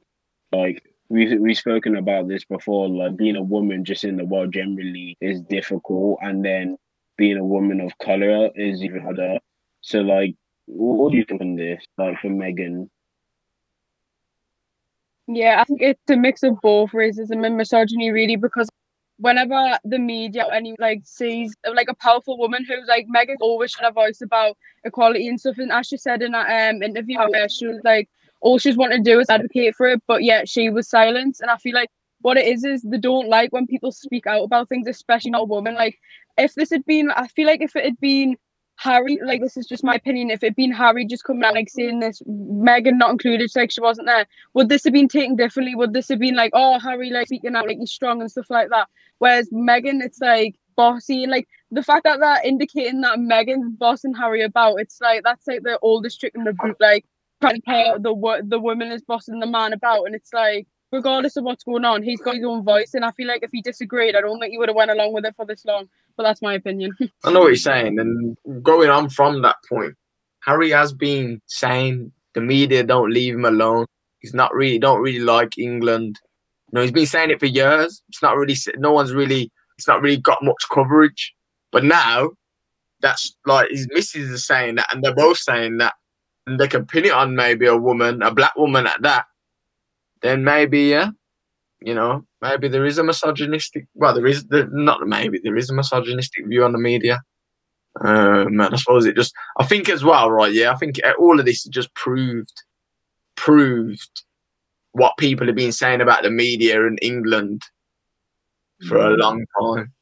[0.53, 2.89] Like we we've spoken about this before.
[2.89, 6.77] Like being a woman just in the world generally is difficult, and then
[7.17, 9.39] being a woman of color is even harder.
[9.83, 11.85] So, like, what, what do you think on this?
[11.99, 12.89] Like for Meghan,
[15.27, 18.69] Yeah, I think it's a mix of both racism and misogyny, really, because
[19.19, 23.89] whenever the media any like sees like a powerful woman who's like Meghan always had
[23.89, 27.49] a voice about equality and stuff, and as she said in that um interview, where
[27.49, 28.09] she was like,
[28.41, 31.51] all she's wanted to do is advocate for it, but yet she was silenced, and
[31.51, 31.91] I feel like
[32.23, 35.43] what it is is they don't like when people speak out about things, especially not
[35.43, 35.75] a woman.
[35.75, 35.99] Like
[36.39, 38.37] if this had been, I feel like if it had been
[38.77, 40.31] Harry, like this is just my opinion.
[40.31, 43.81] If it'd been Harry just coming out like saying this, Meghan not included, like she
[43.81, 45.75] wasn't there, would this have been taken differently?
[45.75, 48.51] Would this have been like, oh, Harry like speaking out like he's strong and stuff
[48.51, 48.89] like that?
[49.19, 54.15] Whereas Meghan, it's like bossy and like the fact that they're indicating that Meghan's bossing
[54.15, 57.07] Harry about, it's like that's like the oldest trick in the group, like
[57.41, 60.67] trying to play out the the woman is bossing the man about, and it's like
[60.95, 63.51] regardless of what's going on, he's got his own voice, and I feel like if
[63.53, 65.89] he disagreed, I don't think he would have went along with it for this long.
[66.17, 66.93] But that's my opinion.
[67.25, 69.95] I know what you're saying, and going on from that point,
[70.45, 73.87] Harry has been saying the media don't leave him alone.
[74.21, 76.21] He's not really don't really like England.
[76.73, 78.03] Know, he's been saying it for years.
[78.09, 81.35] It's not really no one's really it's not really got much coverage.
[81.73, 82.31] But now
[83.01, 85.95] that's like his missus is saying that, and they're both saying that,
[86.47, 89.27] and they can pin it on maybe a woman, a black woman at that.
[90.25, 91.11] Then maybe yeah,
[91.83, 93.87] you know, maybe there is a misogynistic.
[93.95, 97.21] Well, there is there, not maybe there is a misogynistic view on the media.
[98.01, 99.35] Um, and I suppose it just.
[99.59, 100.53] I think as well, right?
[100.53, 102.53] Yeah, I think all of this just proved
[103.37, 104.23] proved
[104.93, 107.63] what people have been saying about the media in England
[108.89, 109.93] for a long time.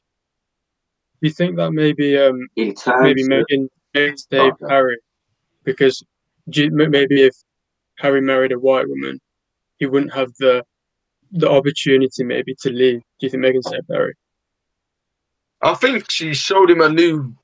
[1.20, 4.66] You think that maybe um maybe of, Meghan Meghan saved Okay.
[4.74, 4.98] Harry
[5.64, 6.02] because
[6.46, 7.34] you- maybe if
[7.98, 9.20] Harry married a white woman,
[9.82, 10.64] he wouldn't have the
[11.32, 13.00] the opportunity maybe to leave.
[13.18, 14.14] Do you think Meghan saved Harry?
[15.60, 17.34] I think she showed him a new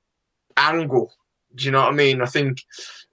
[0.57, 1.13] angle.
[1.57, 2.23] Do you know what I mean?
[2.23, 2.63] I think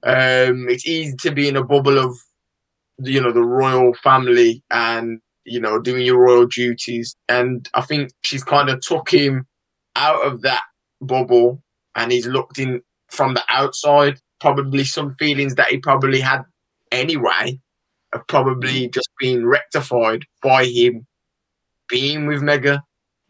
[0.04, 2.16] um, it's easy to be in a bubble of,
[3.00, 8.12] you know, the royal family and you know doing your royal duties, and I think
[8.22, 9.48] she's kind of took him
[9.96, 10.66] out of that
[11.02, 11.64] bubble,
[11.96, 14.20] and he's looked in from the outside.
[14.40, 16.44] Probably some feelings that he probably had
[16.92, 17.60] anyway
[18.16, 21.06] have probably just been rectified by him
[21.88, 22.80] being with Meghan.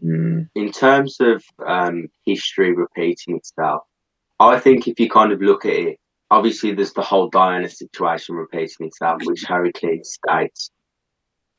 [0.03, 0.49] Mm.
[0.55, 3.83] in terms of um, history repeating itself,
[4.39, 8.35] I think if you kind of look at it, obviously there's the whole Diana situation
[8.35, 10.69] repeating itself, which Harry clearly states.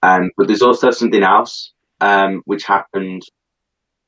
[0.02, 3.22] Um, but there's also something else um, which happened.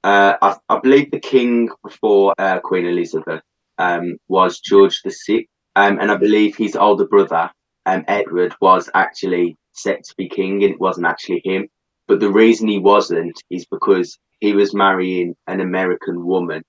[0.05, 3.43] Uh, I, I believe the king before uh, Queen Elizabeth
[3.79, 7.51] um, was George the Sixth, um, and I believe his older brother,
[7.89, 11.69] um, Edward, was actually set to be king, and it wasn't actually him.
[12.09, 16.63] But the reason he wasn't is because he was marrying an American woman,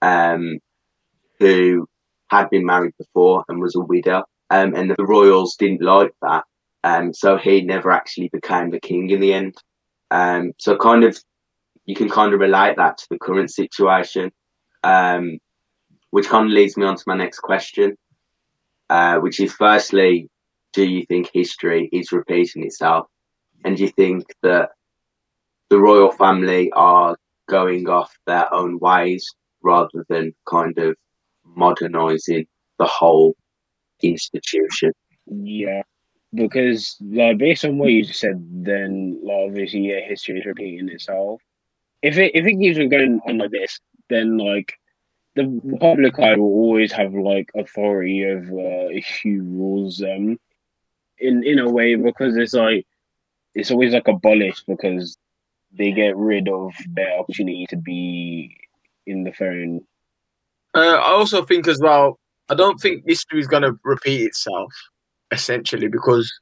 [0.00, 0.58] um,
[1.38, 1.86] who
[2.28, 6.44] had been married before and was a widow, um, and the royals didn't like that,
[6.84, 9.54] um, so he never actually became the king in the end.
[10.10, 11.18] Um, so kind of,
[11.86, 14.30] you can kind of relate that to the current situation,
[14.82, 15.38] um,
[16.10, 17.96] which kind of leads me on to my next question,
[18.92, 20.28] uh, which is firstly,
[20.74, 23.06] do you think history is repeating itself?
[23.64, 24.72] And do you think that
[25.70, 27.16] the royal family are
[27.48, 29.26] going off their own ways
[29.62, 30.94] rather than kind of
[31.46, 32.44] modernizing
[32.78, 33.34] the whole
[34.02, 34.92] institution?
[35.26, 35.82] Yeah,
[36.34, 41.40] because like based on what you said, then like, obviously yeah, history is repeating itself.
[42.02, 43.80] If it if it keeps on going on like this,
[44.10, 44.74] then like
[45.34, 48.90] the public eye will always have like authority over
[49.22, 50.38] who rules them
[51.18, 52.86] in in a way because it's like
[53.54, 55.16] it's always like abolished because
[55.72, 58.56] they get rid of their opportunity to be
[59.06, 59.80] in the throne.
[60.74, 62.18] Uh, I also think as well.
[62.48, 64.72] I don't think history is going to repeat itself,
[65.30, 66.32] essentially, because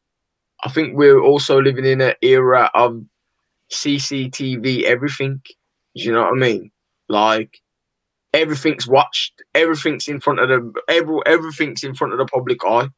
[0.64, 3.02] I think we're also living in an era of
[3.72, 5.40] CCTV everything.
[5.94, 6.70] Do you know what I mean?
[7.08, 7.60] Like
[8.32, 12.88] everything's watched, everything's in front of the every, everything's in front of the public eye.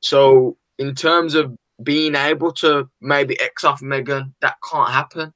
[0.00, 5.32] So in terms of being able to maybe X off Meghan, that can't happen.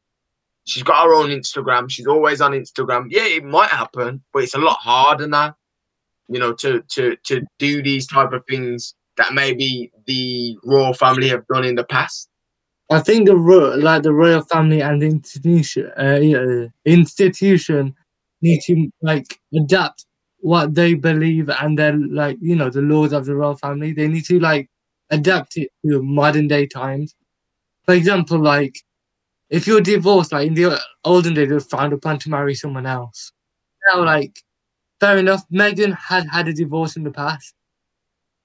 [0.66, 1.90] She's got her own Instagram.
[1.90, 3.06] She's always on Instagram.
[3.10, 5.56] Yeah, it might happen, but it's a lot harder now.
[6.28, 11.28] You know, to to to do these type of things that maybe the royal family
[11.28, 12.28] have done in the past.
[12.90, 17.94] I think the like the royal family and the institution, uh, institution
[18.44, 20.06] need to like adapt
[20.40, 23.92] what they believe and then like you know the laws of the royal family.
[23.94, 24.68] They need to like
[25.10, 27.14] adapt it to modern day times.
[27.84, 28.76] For example, like
[29.50, 32.86] if you're divorced, like in the olden days, they found a plan to marry someone
[32.86, 33.32] else.
[33.88, 34.38] Now, like
[35.00, 37.54] fair enough, Meghan had had a divorce in the past,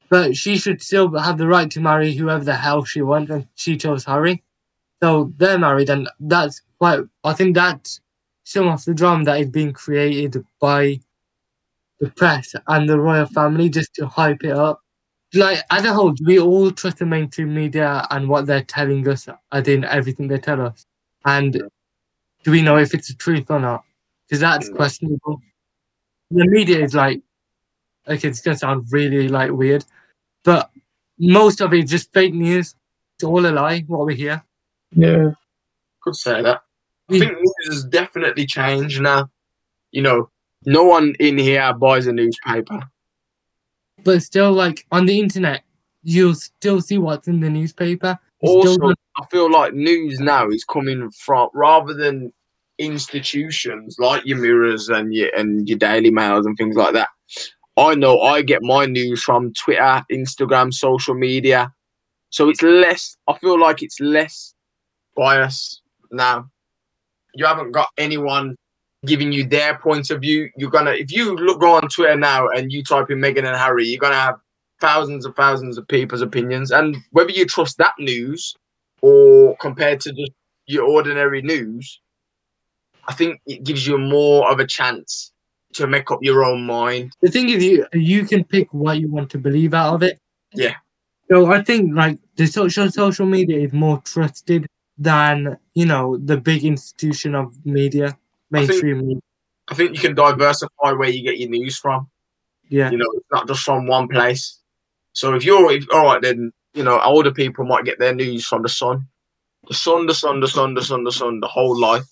[0.09, 3.47] but she should still have the right to marry whoever the hell she wants, and
[3.55, 4.43] she chose Harry.
[5.03, 7.01] So they're married, and that's quite.
[7.23, 8.01] I think that's
[8.49, 10.99] some of the drama that is being created by
[11.99, 14.81] the press and the royal family just to hype it up.
[15.35, 19.07] Like as a whole, do we all trust the mainstream media and what they're telling
[19.07, 20.87] us, as in everything they tell us?
[21.25, 21.61] And
[22.43, 23.83] do we know if it's the truth or not?
[24.27, 24.75] Because that's Yeah.
[24.75, 25.41] questionable.
[26.31, 27.21] The media is like,
[28.07, 29.85] okay, it's gonna sound really like weird,
[30.43, 30.71] but
[31.19, 32.75] most of it is just fake news.
[33.15, 33.81] It's all a lie.
[33.81, 34.43] What we hear.
[34.91, 35.33] Yeah.
[36.01, 36.63] Could say that.
[37.09, 37.35] I think mm.
[37.35, 39.29] news has definitely changed now.
[39.91, 40.29] You know,
[40.65, 42.81] no one in here buys a newspaper.
[44.03, 45.63] but still like on the internet
[46.03, 50.47] you'll still see what's in the newspaper You still Also, I feel like news now
[50.49, 52.31] is coming from rather than
[52.77, 57.09] institutions like your mirrors and your and your Daily Mails and things like that.
[57.75, 61.73] I know I get my news from Twitter, Instagram, social media.
[62.29, 64.53] So it's less I feel like it's less
[65.15, 65.81] bias
[66.11, 66.49] now.
[67.33, 68.55] You haven't got anyone
[69.05, 70.49] giving you their point of view.
[70.57, 73.55] You're gonna if you look go on Twitter now and you type in Meghan and
[73.57, 74.35] Harry, you're gonna have
[74.81, 76.71] thousands and thousands of people's opinions.
[76.71, 78.55] And whether you trust that news
[79.01, 80.31] or compared to just
[80.67, 81.99] your ordinary news,
[83.07, 85.31] I think it gives you more of a chance
[85.73, 87.11] to make up your own mind.
[87.21, 90.17] the thing is you you can pick what you want to believe out of it
[90.53, 90.75] Yeah.
[91.29, 94.65] so i think like the social social media is more trusted
[94.99, 98.17] than you know the big institution of media
[98.51, 99.21] mainstream media.
[99.69, 102.09] I think you can diversify where you get your news from.
[102.67, 104.59] yeah You know, it's not just from one place.
[105.13, 108.45] So if you're if, all right, then you know older people might get their news
[108.45, 109.07] from the sun,
[109.67, 112.05] the sun, the sun, the sun, the sun, the sun, the whole life.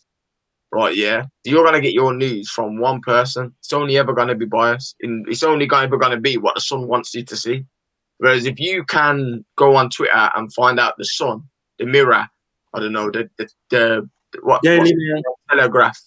[0.72, 0.96] Right?
[0.96, 3.54] Yeah, you're gonna get your news from one person.
[3.60, 4.96] It's only ever gonna be biased.
[5.02, 7.66] In it's only ever gonna be what the sun wants you to see.
[8.20, 11.44] Whereas if you can go on Twitter and find out the sun,
[11.78, 12.28] the mirror,
[12.74, 14.10] I don't know, the the, the
[14.42, 15.24] what, Daily what's Mail.
[15.50, 16.00] Telegraph,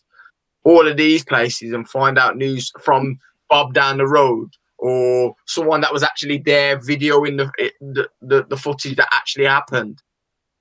[0.65, 5.81] all of these places and find out news from Bob down the road or someone
[5.83, 10.03] that was actually there videoing the the, the, the footage that actually happened,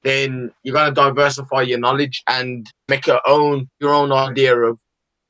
[0.03, 4.79] then you're gonna diversify your knowledge and make your own your own idea of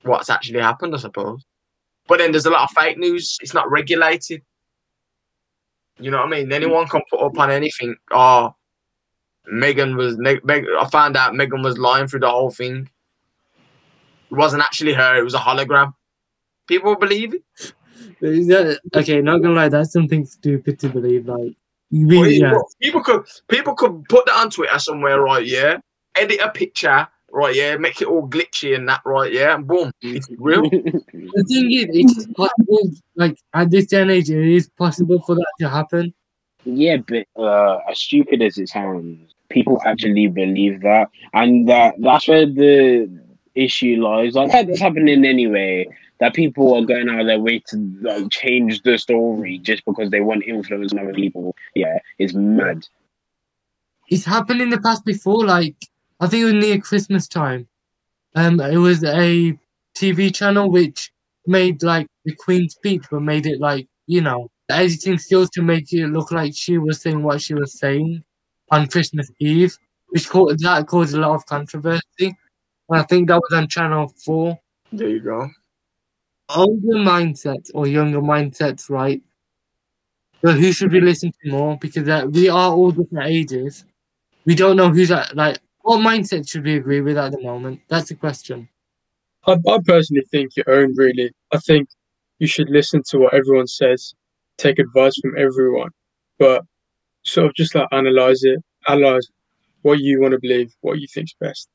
[0.04, 1.44] what's actually happened, I suppose.
[2.08, 3.38] But then there's a lot of fake news.
[3.42, 4.42] It's not regulated.
[6.00, 6.52] You know what I mean?
[6.52, 7.96] Anyone can put up on anything.
[8.10, 8.56] Oh,
[9.52, 10.18] Meghan was.
[10.18, 12.90] Meg, Meg, I found out Meghan was lying through the whole thing.
[14.32, 15.18] It wasn't actually her.
[15.18, 15.94] It was a hologram.
[16.68, 17.74] People believe it.
[18.22, 21.28] Yeah, okay, not gonna lie, that's something stupid to believe.
[21.28, 21.56] Like,
[21.90, 25.46] you Well, really, yeah, People could people could put that on Twitter somewhere, right?
[25.46, 25.78] Yeah,
[26.16, 27.56] edit a picture, right?
[27.56, 29.32] Yeah, make it all glitchy and that, right?
[29.32, 30.62] Yeah, and boom, it's real.
[30.70, 32.92] the thing is, it's possible.
[33.16, 36.14] Like at this day and age, it is possible for that to happen.
[36.66, 42.28] Yeah, but uh, as stupid as it sounds, people actually believe that, and that that's
[42.28, 43.10] where the
[43.56, 44.36] issue lies.
[44.36, 45.88] Like that's happening anyway.
[46.20, 50.10] That people are going out of their way to like change the story just because
[50.10, 51.56] they want influence on other people.
[51.76, 52.86] Yeah, it's mad.
[54.10, 55.46] It's happened in the past before.
[55.46, 55.76] Like
[56.20, 57.68] I think it was near Christmas time.
[58.36, 59.58] Um, it was a
[59.96, 61.12] TV channel which
[61.48, 65.62] made like the Queen's speech, but made it like you know the editing skills to
[65.62, 68.24] make it look like she was saying what she was saying
[68.72, 69.78] on Christmas Eve,
[70.10, 72.02] which caused that caused a lot of controversy.
[72.20, 72.36] And
[72.90, 74.60] I think that was on Channel Four.
[74.92, 75.50] There you go.
[76.56, 79.22] older mindsets or younger mindsets, right?
[80.44, 81.78] So who should we listen to more?
[81.78, 83.86] Because uh, we are all different ages.
[84.46, 87.82] We don't know who's at, like what mindset should we agree with at the moment?
[87.90, 88.70] That's the question.
[89.46, 91.32] I, I personally think your own, really.
[91.54, 91.90] I think
[92.40, 94.14] you should listen to what everyone says,
[94.58, 95.90] take advice from everyone,
[96.38, 96.64] but
[97.24, 99.28] sort of just like analyze it, analyze
[99.82, 101.70] what you want to believe, what you think's best.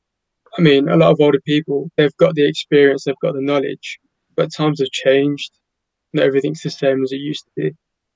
[0.57, 3.99] I mean, a lot of older people, they've got the experience, they've got the knowledge,
[4.35, 5.51] but times have changed.
[6.13, 7.71] Not everything's the same as it used to be.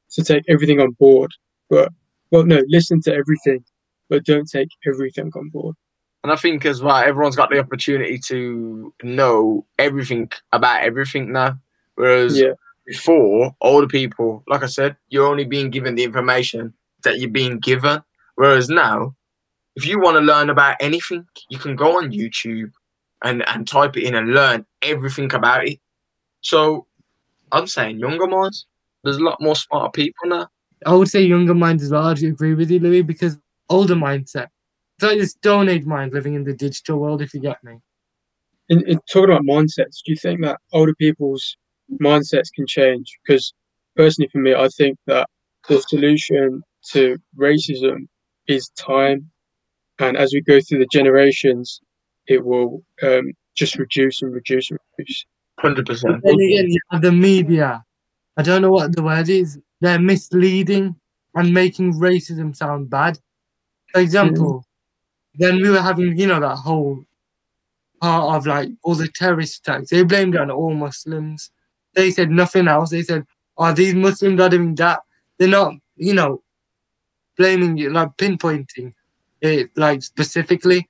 [0.07, 1.31] So take everything on board,
[1.69, 1.91] but,
[2.31, 3.63] well, no, listen to everything,
[4.09, 5.75] but don't take everything on board.
[6.23, 11.59] And I think as well, everyone's got the opportunity to know everything about everything now.
[11.95, 12.53] Whereas Yeah.
[12.85, 16.73] before, older people, like I said, you're only being given the information
[17.03, 18.01] that you're being given.
[18.35, 19.15] Whereas now,
[19.75, 22.71] if you want to learn about anything, you can go on YouTube
[23.23, 25.79] and, and type it in and learn everything about it.
[26.41, 26.85] So
[27.51, 28.65] I'm saying younger minds,
[29.03, 30.47] there's a lot more smarter people now.
[30.85, 32.07] I would say younger minds as well.
[32.07, 33.37] I agree with you, Lewis, because
[33.69, 34.47] older mindset.
[34.97, 37.79] It's like this Stone Age mind living in the digital world, if you get me.
[38.69, 41.57] in, in talking about mindsets, do you think that older people's
[42.01, 43.17] mindsets can change?
[43.25, 43.53] Because
[43.95, 45.27] personally, for me, I think that
[45.67, 48.07] the solution to racism
[48.47, 49.29] is time,
[49.99, 51.81] and as we go through the generations,
[52.27, 55.25] it will um, just reduce and reduce and reduce.
[55.59, 56.21] 100%.
[56.23, 57.83] Then again, you have the media.
[58.37, 59.59] I don't know what the word is.
[59.81, 60.95] They're misleading
[61.35, 63.19] and making racism sound bad.
[63.91, 64.65] For example,
[65.35, 67.03] then we were having, you know, that whole
[68.01, 69.89] part of like all the terrorist attacks.
[69.89, 71.51] They blamed it on all Muslims.
[71.95, 72.91] They said nothing else.
[72.91, 73.25] They said,
[73.57, 75.01] "Oh, these Muslims are doing that."
[75.37, 76.41] They're not, you know,
[77.39, 78.93] blaming you, like pinpointing
[79.41, 80.87] it, like specifically.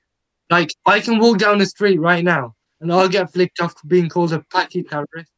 [0.50, 3.86] Like I can walk down the street right now and I'll get flicked off for
[3.86, 5.30] being called a Paki terrorist.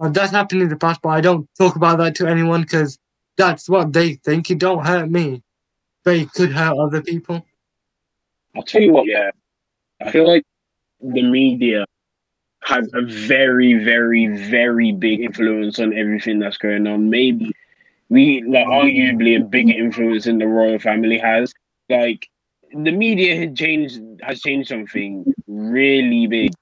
[0.00, 2.98] Uh, that's happened in the past, but I don't talk about that to anyone because
[3.36, 4.50] that's what they think.
[4.50, 5.42] It don't hurt me,
[6.02, 7.46] but it could hurt other people.
[8.56, 9.30] I'll tell you what, yeah.
[10.00, 10.44] I feel like
[11.00, 11.84] the media
[12.62, 17.10] has a very, very, very big influence on everything that's going on.
[17.10, 17.52] Maybe
[18.14, 21.52] we like arguably a bigger influence than the royal family has.
[21.90, 22.28] Like
[22.72, 26.52] the media has changed has changed something really big.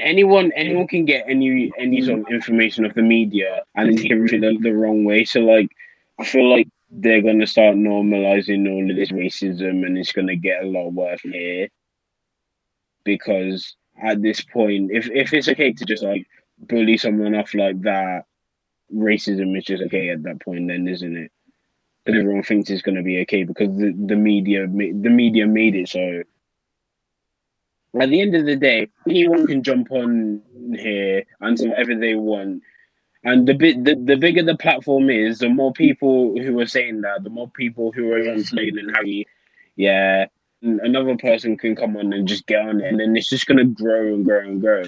[0.00, 4.58] Anyone anyone can get any any sort of information of the media and everything the,
[4.60, 5.24] the wrong way.
[5.24, 5.70] So like
[6.18, 10.64] I feel like they're gonna start normalizing all of this racism and it's gonna get
[10.64, 11.68] a lot worse here.
[13.04, 16.26] Because at this point, if if it's okay to just like
[16.58, 18.24] bully someone off like that,
[18.94, 21.32] racism is just okay at that point, then isn't it?
[22.04, 25.88] But everyone thinks it's gonna be okay because the, the media the media made it
[25.88, 26.22] so.
[27.98, 30.42] At the end of the day, anyone can jump on
[30.78, 32.62] here and say whatever they want.
[33.24, 37.00] And the bit the, the bigger the platform is, the more people who are saying
[37.02, 39.24] that, the more people who are explaining how you
[39.76, 40.26] yeah,
[40.62, 43.64] another person can come on and just get on it and then it's just gonna
[43.64, 44.84] grow and grow and grow.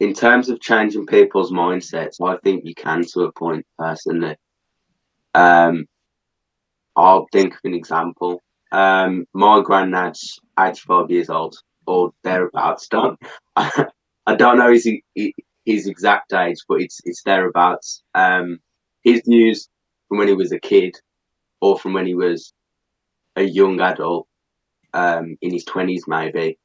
[0.00, 4.36] In terms of changing people's mindsets, I think you can to a point personally.
[5.34, 5.86] Um,
[6.96, 8.42] I'll think of an example.
[8.70, 12.88] Um, my granddad's 85 years old, or thereabouts.
[12.88, 13.18] Don't
[13.56, 14.88] I don't know his
[15.64, 18.02] his exact age, but it's it's thereabouts.
[18.14, 18.58] Um,
[19.02, 19.68] his views
[20.08, 20.96] from when he was a kid,
[21.60, 22.52] or from when he was
[23.36, 24.26] a young adult,
[24.92, 26.58] um, in his 20s maybe,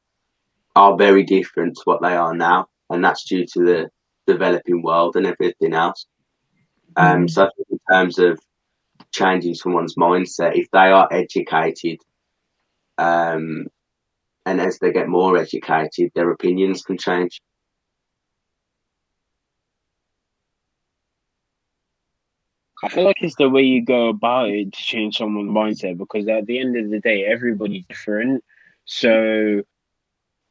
[0.76, 3.90] are very different to what they are now and that's due to the
[4.28, 6.06] developing world and everything else.
[6.96, 8.40] Um, so I think in terms of
[9.14, 12.00] changing someone's mindset, if they are educated
[12.98, 13.68] Um,
[14.46, 17.42] and as they get more educated, their opinions can change.
[22.84, 26.28] I feel like it's the way you go about it to change someone's mindset because
[26.28, 28.44] at the end of the day, everybody's different.
[28.86, 29.64] So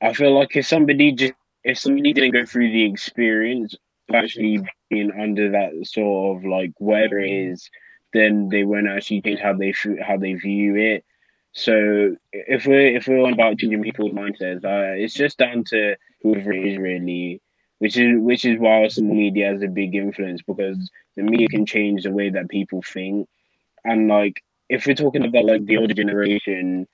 [0.01, 1.34] I feel like if somebody just
[1.65, 3.75] if somebody didn't go through the experience
[4.09, 4.67] of actually mm-hmm.
[4.91, 7.53] being under that sort of like whatever it mm-hmm.
[7.53, 7.71] is,
[8.13, 11.05] then they won't actually change how they how they view it.
[11.53, 15.97] So if we're if we're on about changing people's mindsets, uh, it's just down to
[16.23, 17.41] whoever it is really
[17.83, 21.67] which is which is why social media has a big influence because the media can
[21.67, 23.29] change the way that people think.
[23.85, 26.87] And like if we're talking about like the older generation,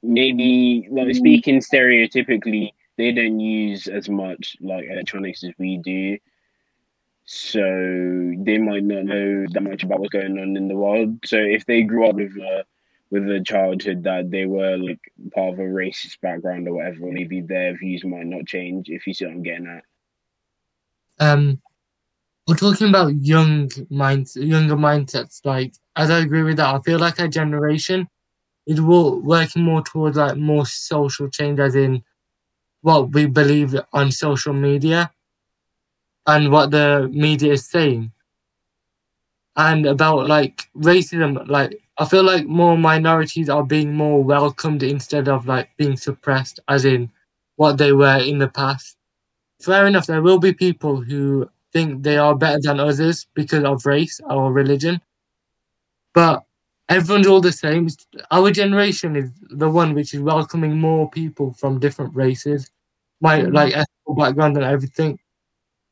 [0.00, 1.18] maybe like mm-hmm.
[1.18, 6.18] speaking stereotypically, they don't use as much like electronics as we do.
[7.24, 11.18] So they might not know that much about what's going on in the world.
[11.24, 12.64] So if they grew up with a
[13.10, 15.00] with a childhood that they were like
[15.34, 18.88] part of a racist background or whatever, maybe their views might not change.
[18.90, 19.84] If you see what I'm getting at.
[21.20, 21.60] Um,
[22.46, 25.44] we're talking about young minds, younger mindsets.
[25.44, 28.08] Like, as I agree with that, I feel like our generation
[28.66, 32.02] is wo- working more towards like more social change, as in
[32.82, 35.12] what we believe on social media
[36.26, 38.12] and what the media is saying,
[39.56, 41.46] and about like racism.
[41.48, 46.60] Like, I feel like more minorities are being more welcomed instead of like being suppressed,
[46.68, 47.10] as in
[47.56, 48.96] what they were in the past.
[49.62, 53.86] Fair enough, there will be people who think they are better than others because of
[53.86, 55.00] race or religion,
[56.14, 56.44] but
[56.88, 57.88] everyone's all the same.
[58.30, 62.70] Our generation is the one which is welcoming more people from different races,
[63.20, 65.18] my like ethnic background and everything,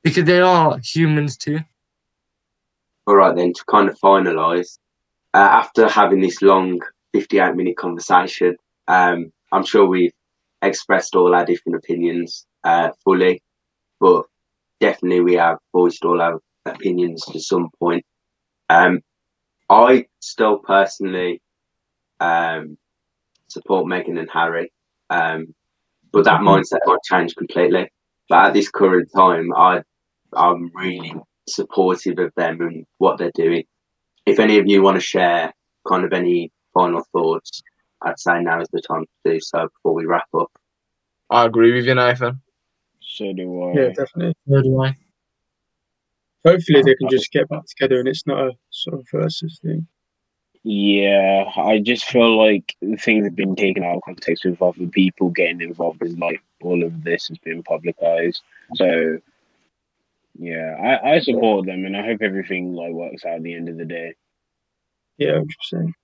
[0.02, 1.60] because they are humans too.
[3.06, 4.78] All right, then to kind of finalise,
[5.34, 6.80] uh, after having this long
[7.12, 8.56] 58 minute conversation,
[8.88, 10.12] um, I'm sure we've
[10.62, 13.42] expressed all our different opinions uh, fully,
[14.00, 14.24] but
[14.80, 18.04] definitely we have voiced all our opinions to some point.
[18.68, 19.00] Um,
[19.68, 21.40] I still personally
[22.20, 22.78] um,
[23.48, 24.72] support Meghan and Harry,
[25.10, 25.54] um,
[26.12, 27.90] but that mindset might change completely.
[28.28, 29.82] But at this current time, I
[30.32, 31.14] I'm really
[31.48, 33.64] supportive of them and what they're doing.
[34.24, 35.52] If any of you want to share
[35.88, 37.62] kind of any final thoughts,
[38.02, 40.50] I'd say now is the time to do so before we wrap up.
[41.30, 42.40] I agree with you, Nathan.
[43.00, 43.72] So do I.
[43.72, 44.34] Yeah, definitely.
[44.48, 44.96] So do I.
[46.44, 49.86] Hopefully they can just get back together and it's not a sort of versus thing.
[50.62, 55.30] Yeah, I just feel like things have been taken out of context with other people
[55.30, 58.42] getting involved in like all of this has been publicized.
[58.74, 59.18] So
[60.38, 60.74] yeah,
[61.04, 63.76] I, I support them and I hope everything like works out at the end of
[63.76, 64.14] the day.
[65.18, 65.94] Yeah, percent.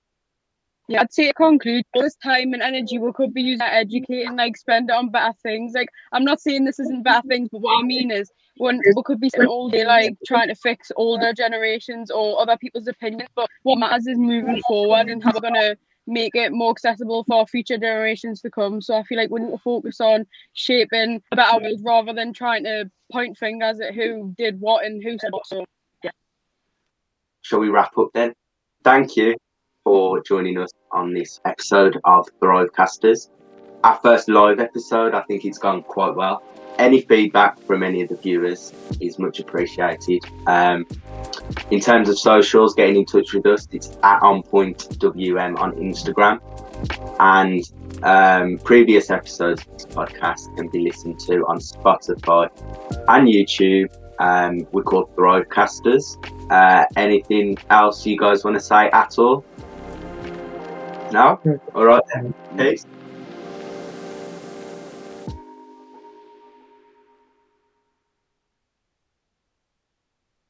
[0.89, 3.72] Yeah, I'd say to conclude, all this time and energy we could be using to
[3.72, 5.72] educate and like spend it on better things.
[5.74, 9.03] Like I'm not saying this isn't better things, but what I mean is when we
[9.05, 13.28] could be spending all day like trying to fix older generations or other people's opinions.
[13.35, 15.76] But what matters is moving forward and how we're gonna
[16.09, 18.80] make it more accessible for future generations to come.
[18.80, 22.33] So I feel like we need to focus on shaping a better world rather than
[22.33, 25.47] trying to point fingers at who did what and who said what.
[25.47, 25.64] So
[27.43, 28.35] Shall we wrap up then?
[28.85, 29.37] Thank you
[29.85, 33.30] for joining us on this episode of Thrivecasters.
[33.85, 36.43] Our first live episode, I think it's gone quite well.
[36.78, 40.24] Any feedback from any of the viewers is much appreciated.
[40.47, 40.87] Um,
[41.70, 46.41] in terms of socials, getting in touch with us, it's at OnPointWM on Instagram.
[47.20, 47.62] And
[48.05, 52.51] um, previous episodes of this podcast can be listened to on Spotify
[53.09, 53.95] and YouTube.
[54.18, 56.16] Um, we're called Thrivecasters.
[56.51, 59.45] Uh, anything else you guys want to say at all?
[61.12, 61.40] No?
[61.44, 61.60] Mm.
[61.74, 62.02] All right.
[62.56, 62.86] Peace.